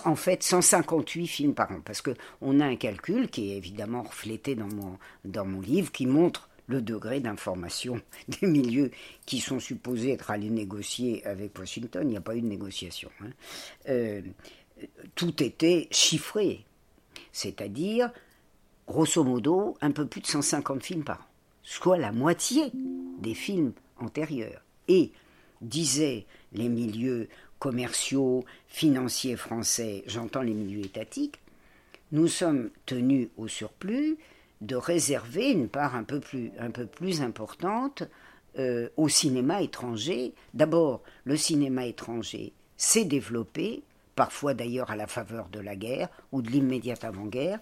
en 0.07 0.17
fait 0.17 0.43
158 0.43 1.27
films 1.27 1.55
par 1.55 1.71
an, 1.71 1.81
parce 1.85 2.01
qu'on 2.01 2.61
a 2.61 2.65
un 2.65 2.77
calcul 2.77 3.29
qui 3.29 3.53
est 3.53 3.59
évidemment 3.59 4.03
reflété 4.03 4.55
dans 4.55 4.69
mon, 4.69 4.99
dans 5.27 5.45
mon 5.45 5.61
livre, 5.61 5.93
qui 5.93 6.07
montre 6.07 6.49
le 6.69 6.81
degré 6.81 7.21
d'information 7.21 8.01
des 8.29 8.47
milieux 8.47 8.93
qui 9.27 9.41
sont 9.41 9.61
supposés 9.61 10.13
être 10.13 10.31
allés 10.31 10.49
négocier 10.49 11.23
avec 11.27 11.59
Washington. 11.59 12.03
Il 12.05 12.13
n'y 12.13 12.17
a 12.17 12.23
pas 12.23 12.35
eu 12.35 12.41
de 12.41 12.47
négociation. 12.47 13.11
Hein. 13.21 13.31
Euh, 13.91 14.23
tout 15.15 15.43
était 15.43 15.89
chiffré, 15.91 16.65
c'est-à-dire, 17.37 18.11
grosso 18.89 19.23
modo, 19.23 19.77
un 19.83 19.91
peu 19.91 20.07
plus 20.07 20.23
de 20.23 20.27
150 20.27 20.83
films 20.83 21.05
par 21.05 21.21
an, 21.21 21.25
soit 21.63 21.99
la 21.99 22.11
moitié 22.11 22.73
des 23.19 23.35
films 23.35 23.73
antérieurs. 23.99 24.63
Et, 24.89 25.13
disaient 25.61 26.25
les 26.55 26.71
milieux 26.71 27.29
commerciaux, 27.59 28.45
financiers 28.69 29.37
français, 29.37 30.03
j'entends 30.07 30.41
les 30.41 30.55
milieux 30.55 30.87
étatiques, 30.87 31.39
nous 32.11 32.27
sommes 32.27 32.71
tenus 32.87 33.29
au 33.37 33.49
surplus 33.49 34.17
de 34.63 34.77
réserver 34.77 35.51
une 35.51 35.69
part 35.69 35.95
un 35.95 36.05
peu 36.05 36.21
plus, 36.21 37.21
importante 37.21 38.05
euh, 38.59 38.89
au 38.97 39.11
cinéma 39.11 39.61
étranger. 39.61 40.33
D'abord, 40.55 41.03
le 41.25 41.37
cinéma 41.37 41.85
étranger 41.85 42.55
s'est 42.79 43.05
développé, 43.05 43.83
parfois 44.17 44.55
d'ailleurs 44.55 44.91
à 44.91 44.97
la 44.97 45.07
faveur 45.07 45.49
de 45.49 45.61
la 45.61 45.77
guerre 45.77 46.09
ou 46.33 46.43
de 46.43 46.51
l'immédiate 46.51 47.05
avant-guerre. 47.05 47.61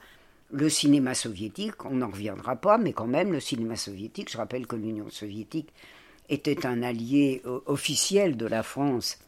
Le 0.51 0.69
cinéma 0.71 1.15
soviétique, 1.15 1.85
on 1.85 1.97
n'en 1.97 2.09
reviendra 2.09 2.57
pas, 2.57 2.79
mais 2.79 2.93
quand 2.93 3.07
même, 3.07 3.33
le 3.33 3.41
cinéma 3.41 3.77
soviétique, 3.77 4.31
je 4.31 4.39
rappelle 4.39 4.67
que 4.67 4.77
l'Union 4.77 5.11
soviétique 5.11 5.73
était 6.29 6.65
un 6.65 6.83
allié 6.83 7.43
euh, 7.45 7.61
officiel 7.67 8.37
de 8.37 8.47
la 8.47 8.63
France 8.63 9.19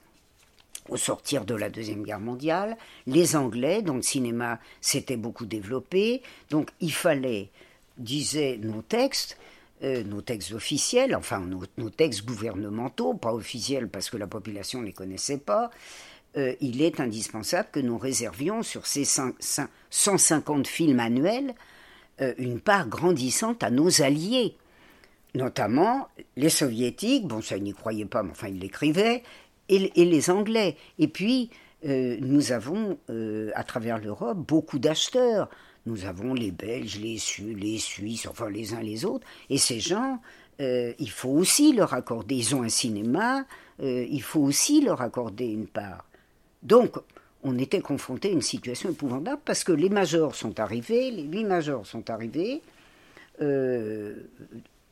au 0.89 0.97
sortir 0.97 1.45
de 1.45 1.55
la 1.55 1.69
Deuxième 1.69 2.05
Guerre 2.05 2.21
mondiale, 2.21 2.77
les 3.07 3.35
Anglais, 3.35 3.83
dont 3.83 3.97
le 3.97 4.03
cinéma 4.03 4.61
s'était 4.81 5.17
beaucoup 5.17 5.47
développé, 5.47 6.23
donc 6.51 6.71
il 6.81 6.93
fallait, 6.93 7.51
disaient 7.99 8.59
nos 8.63 8.83
textes, 8.83 9.37
euh, 9.83 10.05
nos 10.05 10.23
textes 10.23 10.53
officiels, 10.53 11.15
enfin 11.15 11.41
nos, 11.41 11.91
textes 11.91 12.25
gouvernementaux, 12.25 13.15
pas 13.15 13.35
officiels 13.35 13.89
parce 13.89 14.11
que 14.11 14.17
la 14.17 14.27
population 14.27 14.81
ne 14.81 14.87
les 14.87 14.93
connaissait 14.93 15.39
pas, 15.39 15.71
euh, 16.37 16.55
il 16.61 16.83
est 16.83 17.01
indispensable 17.01 17.69
que 17.73 17.81
nous 17.81 17.97
réservions 17.97 18.63
sur 18.63 18.87
ces 18.87 19.05
150 19.91 20.67
films 20.67 21.01
annuels 21.01 21.55
euh, 22.21 22.35
une 22.37 22.61
part 22.61 22.89
grandissante 22.89 23.63
à 23.63 23.71
nos 23.71 24.03
alliés, 24.03 24.55
notamment 25.35 26.09
les 26.37 26.51
soviétiques, 26.51 27.27
bon 27.27 27.41
ça 27.41 27.57
ils 27.57 27.63
n'y 27.63 27.73
croyaient 27.73 28.05
pas, 28.05 28.23
mais 28.23 28.33
enfin 28.33 28.49
ils 28.49 28.59
l'écrivaient, 28.59 29.23
et, 29.69 29.91
les 29.97 30.31
Anglais. 30.31 30.77
Et 30.99 31.09
puis, 31.09 31.51
euh, 31.87 32.17
nous 32.21 32.53
avons, 32.53 32.99
à 33.55 33.65
travers 33.65 33.99
l'Europe, 33.99 34.39
beaucoup 34.39 34.79
d'acheteurs. 34.79 35.49
Nous 35.87 36.05
avons 36.05 36.35
les 36.35 36.53
Belges, 36.53 37.01
les, 37.01 37.19
Suisses, 37.79 38.27
enfin 38.27 38.49
les 38.49 38.75
uns 38.75 38.81
les 38.81 39.05
autres. 39.05 39.27
Et 39.51 39.59
ces 39.59 39.81
gens, 39.81 40.21
il 40.61 41.11
faut 41.11 41.31
aussi 41.31 41.73
leur 41.73 41.95
accorder, 41.95 42.37
ils 42.37 42.55
ont 42.55 42.63
un 42.63 42.69
cinéma, 42.69 43.45
il 43.81 44.23
faut 44.23 44.41
aussi 44.41 44.81
leur 44.81 45.01
accorder 45.01 45.47
une 45.47 45.67
part. 45.67 46.05
Donc, 46.67 46.97
on 47.43 47.59
était 47.59 47.81
confronté 47.81 48.29
à 48.29 48.33
une 48.33 48.43
situation 48.43 48.91
épouvantable 48.91 49.41
parce 49.45 49.65
que 49.65 49.73
les 49.73 49.89
majors 49.89 50.35
sont 50.35 50.61
arrivés, 50.61 51.11
les 51.11 51.23
huit 51.23 51.45
majors 51.45 51.87
sont 51.87 52.11
arrivés, 52.11 52.61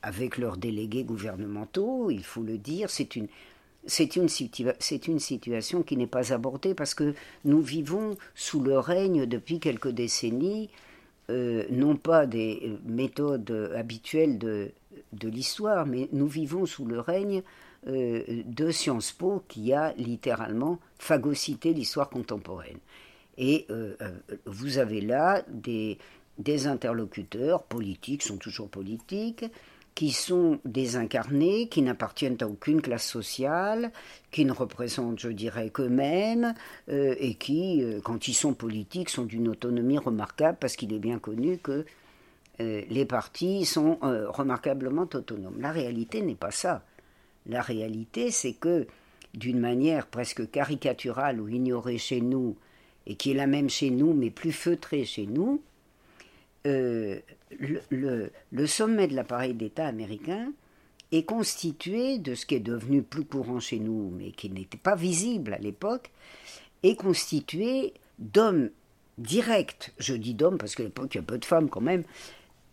avec 0.05 0.37
leurs 0.37 0.59
délégués 0.59 1.03
gouvernementaux, 1.03 2.11
il 2.11 2.23
faut 2.23 2.43
le 2.43 2.59
dire, 2.59 2.91
c'est 2.91 3.17
une, 3.17 3.29
situation 5.19 5.83
qui 5.83 5.97
n'est 5.97 6.07
pas 6.07 6.33
abordée 6.33 6.75
parce 6.75 6.95
que 6.95 7.15
nous 7.47 7.63
vivons 7.63 8.17
sous 8.35 8.61
le 8.61 8.79
règne 8.79 9.25
depuis 9.25 9.61
quelques 9.61 9.89
décennies, 9.89 10.69
euh, 11.31 11.65
non 11.71 11.97
pas 11.97 12.27
des 12.27 12.77
méthodes 12.85 13.73
habituelles 13.75 14.37
de, 14.39 14.73
l'histoire, 15.23 15.87
mais 15.87 16.09
nous 16.13 16.29
vivons 16.29 16.67
sous 16.67 16.85
le 16.85 17.01
règne 17.01 17.43
euh, 17.87 18.23
de 18.45 18.71
Sciences 18.71 19.13
Po 19.13 19.43
qui 19.49 19.73
a 19.73 19.95
littéralement 19.97 20.79
phagocyté 21.09 21.73
l'histoire 21.73 22.09
contemporaine. 22.09 22.79
Et 23.37 23.67
euh, 23.71 23.95
vous 24.47 24.79
avez 24.79 25.01
là 25.01 25.43
des, 25.49 25.99
des 26.39 26.67
interlocuteurs 26.67 27.63
politiques, 27.65 28.23
sont 28.23 28.37
toujours 28.37 28.69
politiques, 28.69 29.45
qui 29.95 30.11
sont 30.11 30.59
désincarnés, 30.65 31.69
qui 31.69 31.81
n'appartiennent 31.83 32.37
à 32.41 32.47
aucune 32.47 32.83
classe 32.83 33.07
sociale, 33.07 33.93
qui 34.33 34.45
ne 34.45 34.53
représentent, 34.53 35.21
je 35.21 35.29
dirais, 35.29 35.71
qu'eux-mêmes, 35.71 36.55
euh, 36.89 37.15
et 37.19 37.35
qui, 37.35 37.83
euh, 37.83 38.01
quand 38.03 38.27
ils 38.27 38.35
sont 38.35 38.55
politiques, 38.55 39.09
sont 39.09 39.25
d'une 39.25 39.49
autonomie 39.49 39.99
remarquable, 39.99 40.59
parce 40.61 40.75
qu'il 40.75 40.93
est 40.93 40.99
bien 40.99 41.19
connu 41.19 41.59
que 41.59 41.85
euh, 42.61 42.83
les 42.89 43.05
partis 43.05 43.65
sont 43.65 43.99
remarquablement 44.01 45.09
autonomes. 45.13 45.61
La 45.61 45.71
réalité 45.71 46.23
n'est 46.23 46.35
pas 46.35 46.51
ça. 46.51 46.85
La 47.47 47.63
réalité, 47.63 48.31
c'est 48.31 48.55
que, 48.55 48.87
d'une 49.35 49.61
manière 49.61 50.07
presque 50.07 50.51
caricaturale 50.51 51.41
ou 51.41 51.49
ignorée 51.49 51.99
chez 51.99 52.21
nous, 52.21 52.57
et 53.07 53.17
qui 53.17 53.33
est 53.33 53.35
la 53.35 53.47
même 53.47 53.69
chez 53.69 53.91
nous, 53.91 54.15
mais 54.15 54.31
plus 54.31 54.53
feutrée 54.53 55.05
chez 55.05 55.27
nous, 55.27 55.63
le, 56.65 57.23
le, 57.91 58.67
sommet 58.67 59.07
de 59.07 59.15
l'appareil 59.15 59.53
d'État 59.53 59.87
américain 59.87 60.51
est 61.13 61.25
constitué 61.25 62.19
de 62.19 62.35
ce 62.35 62.47
qui 62.47 62.55
est 62.55 62.61
devenu 62.61 63.03
plus 63.03 63.25
courant 63.25 63.61
chez 63.61 63.79
nous, 63.79 64.11
mais 64.17 64.31
qui 64.31 64.51
n'était 64.51 64.79
pas 64.79 64.97
visible 64.97 65.53
à 65.53 65.59
l'époque, 65.59 66.11
est 66.83 66.97
constitué 66.97 67.93
d'hommes 68.19 68.71
directs, 69.19 69.93
je 69.99 70.15
dis 70.15 70.35
d'hommes 70.35 70.59
parce 70.59 70.75
qu'à 70.75 70.83
l'époque 70.83 71.15
il 71.15 71.19
y 71.19 71.21
a 71.21 71.25
peu 71.25 71.39
de 71.39 71.45
femmes 71.45 71.69
quand 71.69 71.81
même, 71.81 72.05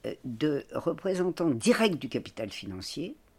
euh, 0.06 0.13
de 0.26 0.63
représentants 0.74 1.52
directs 1.52 2.00
du 2.00 2.10
capital 2.10 2.50
financier, 2.50 3.15
euh, 3.15 3.31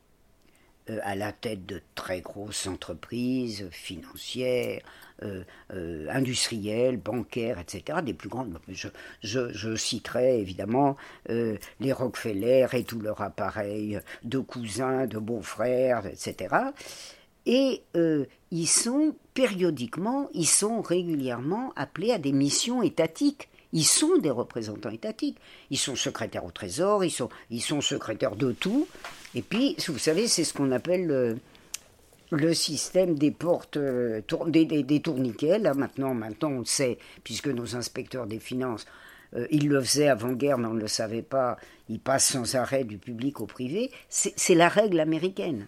à 1.02 1.14
la 1.14 1.32
tête 1.32 1.64
de 1.66 1.80
très 1.94 2.20
grosses 2.20 2.66
entreprises 2.66 3.68
financières, 3.70 4.82
euh, 5.22 5.44
euh, 5.72 6.08
industrielles, 6.10 6.96
bancaires, 6.96 7.58
etc., 7.58 8.00
des 8.02 8.14
plus 8.14 8.28
grandes. 8.28 8.58
Je, 8.68 8.88
je, 9.22 9.76
citerai 9.76 10.40
évidemment 10.40 10.96
les 11.28 11.92
Rockefeller 11.92 12.66
et 12.72 12.84
tout 12.84 13.00
leur 13.00 13.20
appareil 13.20 14.00
de 14.24 14.38
cousins, 14.38 15.06
de 15.06 15.18
beaux-frères, 15.18 16.06
etc. 16.06 16.54
Et 17.46 17.82
ils 18.50 18.68
sont 18.68 19.14
périodiquement, 19.34 20.28
ils 20.34 20.46
sont 20.46 20.82
régulièrement 20.82 21.72
appelés 21.76 22.12
à 22.12 22.18
des 22.18 22.32
missions 22.32 22.82
étatiques. 22.82 23.48
Ils 23.72 23.84
sont 23.84 24.18
des 24.18 24.30
représentants 24.30 24.90
étatiques. 24.90 25.38
Ils 25.70 25.78
sont 25.78 25.96
secrétaires 25.96 26.44
au 26.44 26.50
Trésor, 26.50 27.04
ils 27.04 27.10
sont, 27.10 27.30
ils 27.50 27.62
sont 27.62 27.80
secrétaires 27.80 28.36
de 28.36 28.52
tout. 28.52 28.86
Et 29.34 29.42
puis, 29.42 29.76
vous 29.88 29.98
savez, 29.98 30.26
c'est 30.28 30.44
ce 30.44 30.52
qu'on 30.52 30.72
appelle 30.72 31.40
le, 32.30 32.54
système 32.54 33.14
des 33.16 33.30
portes, 33.30 33.76
euh, 33.76 34.20
des, 34.46 34.64
des, 34.64 35.00
tourniquets. 35.00 35.58
Là, 35.58 35.74
maintenant, 35.74 36.14
maintenant, 36.14 36.50
on 36.50 36.58
le 36.60 36.64
sait, 36.64 36.98
puisque 37.24 37.48
nos 37.48 37.76
inspecteurs 37.76 38.26
des 38.26 38.38
finances 38.38 38.86
euh, 39.34 39.46
il 39.50 39.68
le 39.68 39.80
faisait 39.80 40.08
avant-guerre, 40.08 40.58
mais 40.58 40.66
on 40.66 40.74
ne 40.74 40.80
le 40.80 40.88
savait 40.88 41.22
pas. 41.22 41.56
Il 41.88 42.00
passe 42.00 42.32
sans 42.32 42.54
arrêt 42.54 42.84
du 42.84 42.98
public 42.98 43.40
au 43.40 43.46
privé. 43.46 43.90
C'est 44.08 44.54
la 44.54 44.68
règle 44.68 45.00
américaine. 45.00 45.66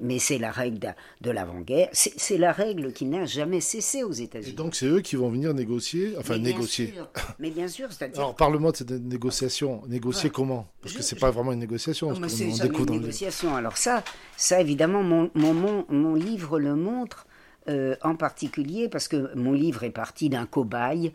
Mais, 0.00 0.18
c'est 0.18 0.38
la 0.38 0.50
règle 0.50 0.94
de, 1.20 1.30
l'avant-guerre. 1.30 1.88
C'est 1.92 2.38
la 2.38 2.52
règle 2.52 2.92
qui 2.92 3.04
n'a 3.04 3.24
jamais 3.24 3.60
cessé 3.60 4.02
aux 4.02 4.12
États-Unis. 4.12 4.50
Et 4.50 4.56
donc 4.56 4.74
c'est 4.74 4.86
eux 4.86 5.00
qui 5.00 5.14
vont 5.14 5.30
venir 5.30 5.54
négocier, 5.54 6.14
enfin 6.18 6.38
négocier. 6.38 6.94
mais 7.38 7.50
bien 7.50 7.68
sûr, 7.68 7.92
c'est-à-dire. 7.92 8.18
Alors 8.18 8.34
parle-moi 8.34 8.72
de 8.72 8.76
cette 8.78 8.90
négociation. 8.90 9.82
Négocier 9.86 10.30
comment? 10.30 10.66
Parce 10.82 10.94
que 10.94 11.02
c'est 11.02 11.18
pas 11.18 11.30
vraiment 11.30 11.52
une 11.52 11.60
négociation. 11.60 12.12
C'est 12.28 12.44
une 12.44 12.90
négociation. 12.90 13.54
Alors 13.54 13.76
ça, 13.76 14.02
ça 14.36 14.60
évidemment, 14.60 15.02
mon, 15.02 15.30
mon, 15.34 15.84
mon 15.88 16.14
livre 16.14 16.58
le 16.58 16.74
montre. 16.74 17.26
Euh, 17.66 17.96
en 18.02 18.14
particulier 18.14 18.90
parce 18.90 19.08
que 19.08 19.34
mon 19.36 19.52
livre 19.52 19.84
est 19.84 19.90
parti 19.90 20.28
d'un 20.28 20.44
cobaye 20.44 21.14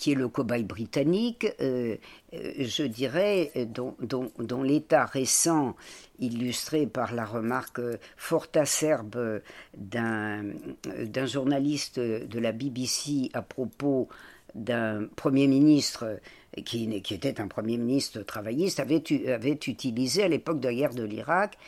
qui 0.00 0.12
est 0.12 0.14
le 0.14 0.28
cobaye 0.28 0.64
britannique, 0.64 1.46
euh, 1.60 1.96
euh, 2.32 2.52
je 2.58 2.84
dirais, 2.84 3.52
dont, 3.66 3.94
dont, 4.00 4.62
l'état 4.62 5.04
récent, 5.04 5.76
illustré 6.18 6.86
par 6.86 7.14
la 7.14 7.26
remarque 7.26 7.82
fort 8.16 8.46
acerbe 8.54 9.42
d'un 9.76 10.42
journaliste 11.26 12.00
de 12.00 12.38
la 12.38 12.52
BBC 12.52 13.28
à 13.34 13.42
propos 13.42 14.08
d'un 14.54 15.04
Premier 15.16 15.46
ministre 15.46 16.18
qui, 16.64 16.90
était 17.10 17.38
un 17.38 17.46
Premier 17.46 17.76
ministre 17.76 18.22
travailliste, 18.22 18.80
avait, 18.80 19.02
utilisé 19.66 20.22
à 20.22 20.28
l'époque 20.28 20.60
de 20.60 20.68
la 20.68 20.74
guerre 20.74 20.94
de 20.94 21.04
l'Irak 21.04 21.58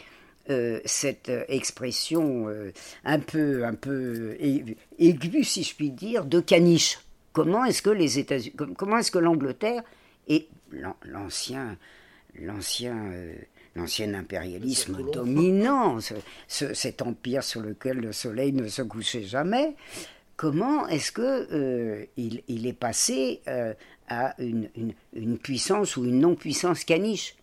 euh, 0.48 0.80
cette 0.86 1.30
expression 1.48 2.48
euh, 2.48 2.72
un 3.04 3.18
peu, 3.18 3.66
un 3.66 3.74
peu 3.74 4.38
aiguë, 4.98 5.44
si 5.44 5.64
je 5.64 5.74
puis 5.76 5.90
dire, 5.90 6.24
de 6.24 6.40
caniche. 6.40 6.98
Comment 7.32 7.64
est-ce 7.64 7.82
que 7.82 7.90
les 7.90 8.18
États-Unis, 8.18 8.54
comment 8.76 8.98
est-ce 8.98 9.10
que 9.10 9.18
l'Angleterre 9.18 9.82
et 10.28 10.48
l'ancien, 11.04 11.76
l'ancien, 12.38 12.96
euh, 13.12 13.34
l'ancien 13.74 14.14
impérialisme 14.14 15.10
dominant, 15.10 15.98
cet 16.46 17.02
empire 17.02 17.42
sur 17.42 17.60
lequel 17.60 17.98
le 17.98 18.12
soleil 18.12 18.52
ne 18.52 18.68
se 18.68 18.82
couchait 18.82 19.22
jamais, 19.22 19.74
comment 20.36 20.86
est-ce 20.88 21.10
que 21.12 22.06
il, 22.16 22.66
est 22.66 22.72
passé 22.72 23.40
à 24.08 24.34
une, 24.38 24.68
une, 25.14 25.38
puissance 25.38 25.96
ou 25.96 26.04
une 26.04 26.20
non-puissance 26.20 26.84
caniche? 26.84 27.34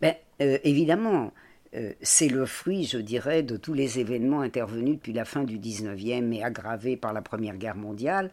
Ben, 0.00 0.14
Évidemment, 0.38 1.32
euh, 1.76 1.92
c'est 2.02 2.28
le 2.28 2.46
fruit, 2.46 2.84
je 2.84 2.98
dirais, 2.98 3.42
de 3.42 3.56
tous 3.56 3.74
les 3.74 3.98
événements 3.98 4.40
intervenus 4.42 4.96
depuis 4.96 5.12
la 5.12 5.24
fin 5.24 5.42
du 5.42 5.58
XIXe 5.58 6.32
et 6.32 6.42
aggravés 6.42 6.96
par 6.96 7.12
la 7.12 7.20
Première 7.22 7.56
Guerre 7.56 7.76
mondiale, 7.76 8.30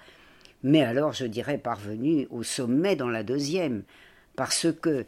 mais 0.63 0.82
alors, 0.84 1.13
je 1.13 1.26
dirais, 1.26 1.58
parvenu 1.58 2.28
au 2.30 2.43
sommet 2.43 2.95
dans 2.95 3.10
la 3.10 3.24
Deuxième, 3.24 3.84
parce 4.36 4.67
que 4.82 5.06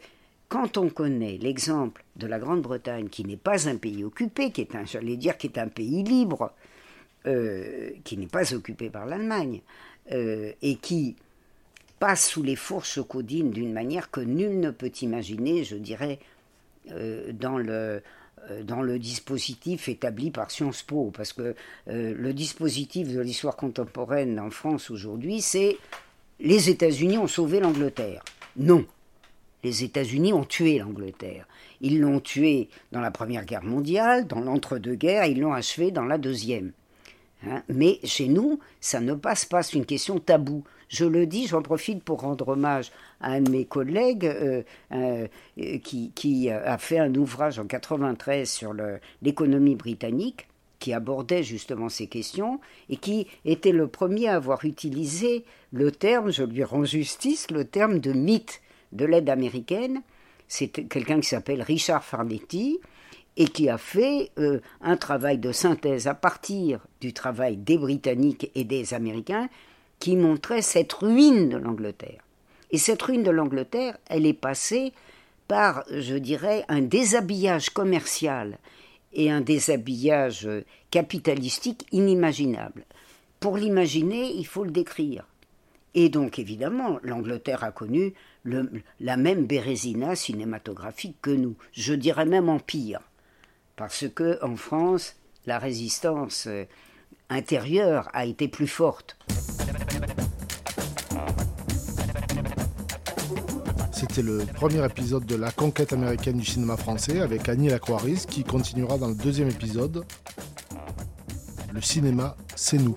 quand 0.48 0.76
on 0.76 0.88
connaît 0.88 1.38
l'exemple 1.40 2.04
de 2.16 2.26
la 2.26 2.38
Grande-Bretagne, 2.38 3.08
qui 3.08 3.24
n'est 3.24 3.36
pas 3.36 3.68
un 3.68 3.76
pays 3.76 4.04
occupé, 4.04 4.50
qui 4.50 4.60
est 4.60 4.74
un, 4.74 4.84
j'allais 4.84 5.16
dire, 5.16 5.36
qui 5.36 5.46
est 5.48 5.58
un 5.58 5.68
pays 5.68 6.02
libre, 6.02 6.52
euh, 7.26 7.90
qui 8.04 8.16
n'est 8.16 8.26
pas 8.26 8.54
occupé 8.54 8.90
par 8.90 9.06
l'Allemagne, 9.06 9.62
euh, 10.12 10.52
et 10.62 10.76
qui 10.76 11.16
passe 11.98 12.28
sous 12.28 12.42
les 12.42 12.56
fourches 12.56 13.00
codines 13.02 13.50
d'une 13.50 13.72
manière 13.72 14.10
que 14.10 14.20
nul 14.20 14.60
ne 14.60 14.70
peut 14.70 14.92
imaginer, 15.00 15.64
je 15.64 15.76
dirais, 15.76 16.18
dans 17.32 17.56
le, 17.56 17.72
euh, 17.72 18.00
dans 18.62 18.82
le 18.82 18.98
dispositif 18.98 19.88
établi 19.88 20.30
par 20.30 20.50
Sciences 20.50 20.82
Po, 20.82 21.10
parce 21.14 21.32
que 21.32 21.54
euh, 21.88 22.14
le 22.16 22.32
dispositif 22.32 23.12
de 23.12 23.20
l'histoire 23.20 23.56
contemporaine 23.56 24.38
en 24.38 24.50
France 24.50 24.90
aujourd'hui, 24.90 25.40
c'est 25.40 25.76
les 26.40 26.70
États-Unis 26.70 27.18
ont 27.18 27.26
sauvé 27.26 27.60
l'Angleterre. 27.60 28.22
Non, 28.56 28.84
les 29.62 29.84
États-Unis 29.84 30.32
ont 30.32 30.44
tué 30.44 30.78
l'Angleterre. 30.78 31.46
Ils 31.80 32.00
l'ont 32.00 32.20
tué 32.20 32.68
dans 32.92 33.00
la 33.00 33.10
Première 33.10 33.44
Guerre 33.44 33.64
mondiale, 33.64 34.26
dans 34.26 34.40
l'entre-deux-guerres, 34.40 35.26
ils 35.26 35.40
l'ont 35.40 35.52
achevé 35.52 35.90
dans 35.90 36.04
la 36.04 36.18
Deuxième. 36.18 36.72
Hein. 37.46 37.62
Mais 37.68 37.98
chez 38.04 38.28
nous, 38.28 38.60
ça 38.80 39.00
ne 39.00 39.14
passe 39.14 39.44
pas, 39.44 39.62
c'est 39.62 39.76
une 39.76 39.86
question 39.86 40.18
taboue. 40.18 40.64
Je 40.88 41.04
le 41.04 41.26
dis, 41.26 41.46
j'en 41.46 41.62
profite 41.62 42.02
pour 42.02 42.20
rendre 42.20 42.48
hommage 42.48 42.92
à 43.20 43.32
un 43.32 43.40
de 43.40 43.50
mes 43.50 43.64
collègues 43.64 44.26
euh, 44.26 44.62
euh, 44.92 45.26
qui, 45.78 46.50
a 46.50 46.78
fait 46.78 46.98
un 46.98 47.14
ouvrage 47.14 47.58
en 47.58 47.66
93 47.66 48.48
sur 48.48 48.74
l'économie 49.22 49.76
britannique 49.76 50.46
qui 50.78 50.92
abordait 50.92 51.42
justement 51.42 51.88
ces 51.88 52.08
questions 52.08 52.60
et 52.90 52.98
qui 52.98 53.26
était 53.46 53.72
le 53.72 53.86
premier 53.88 54.28
à 54.28 54.34
avoir 54.34 54.64
utilisé 54.66 55.44
le 55.72 55.90
terme, 55.90 56.30
je 56.30 56.42
lui 56.42 56.62
rends 56.62 56.84
justice, 56.84 57.50
le 57.50 57.64
terme 57.64 58.00
de 58.00 58.12
mythe 58.12 58.60
de 58.92 59.06
l'aide 59.06 59.30
américaine. 59.30 60.02
C'est 60.46 60.68
quelqu'un 60.68 61.20
qui 61.20 61.28
s'appelle 61.28 61.62
Richard 61.62 62.04
Farnetti 62.04 62.80
et 63.36 63.46
qui 63.46 63.68
a 63.68 63.78
fait 63.78 64.30
euh, 64.38 64.60
un 64.80 64.96
travail 64.96 65.38
de 65.38 65.52
synthèse 65.52 66.06
à 66.06 66.14
partir 66.14 66.86
du 67.00 67.12
travail 67.12 67.56
des 67.56 67.78
Britanniques 67.78 68.50
et 68.54 68.64
des 68.64 68.94
Américains 68.94 69.48
qui 69.98 70.16
montrait 70.16 70.62
cette 70.62 70.92
ruine 70.92 71.48
de 71.48 71.56
l'Angleterre. 71.56 72.22
Et 72.70 72.78
cette 72.78 73.02
ruine 73.02 73.22
de 73.22 73.30
l'Angleterre, 73.30 73.96
elle 74.08 74.26
est 74.26 74.32
passée 74.32 74.92
par, 75.48 75.84
je 75.90 76.16
dirais, 76.16 76.64
un 76.68 76.80
déshabillage 76.80 77.70
commercial 77.70 78.58
et 79.12 79.30
un 79.30 79.40
déshabillage 79.40 80.48
capitalistique 80.90 81.86
inimaginable. 81.92 82.84
Pour 83.40 83.56
l'imaginer, 83.56 84.32
il 84.32 84.46
faut 84.46 84.64
le 84.64 84.70
décrire. 84.70 85.26
Et 85.94 86.08
donc, 86.08 86.38
évidemment, 86.38 86.98
l'Angleterre 87.02 87.62
a 87.62 87.70
connu 87.70 88.14
la 88.44 89.16
même 89.16 89.46
bérésina 89.46 90.16
cinématographique 90.16 91.16
que 91.22 91.30
nous. 91.30 91.54
Je 91.72 91.94
dirais 91.94 92.26
même 92.26 92.48
en 92.48 92.58
pire. 92.58 93.00
Parce 93.76 94.06
que, 94.08 94.42
en 94.44 94.56
France, 94.56 95.16
la 95.46 95.58
résistance 95.58 96.48
intérieure 97.28 98.08
a 98.12 98.26
été 98.26 98.48
plus 98.48 98.66
forte. 98.66 99.16
C'était 104.14 104.28
le 104.28 104.44
premier 104.46 104.84
épisode 104.84 105.26
de 105.26 105.34
la 105.34 105.50
conquête 105.50 105.92
américaine 105.92 106.36
du 106.36 106.44
cinéma 106.44 106.76
français 106.76 107.20
avec 107.20 107.48
Annie 107.48 107.68
Lacroix 107.68 108.00
qui 108.28 108.44
continuera 108.44 108.96
dans 108.96 109.08
le 109.08 109.14
deuxième 109.16 109.48
épisode. 109.48 110.04
Le 111.72 111.80
cinéma, 111.80 112.36
c'est 112.54 112.78
nous. 112.78 112.94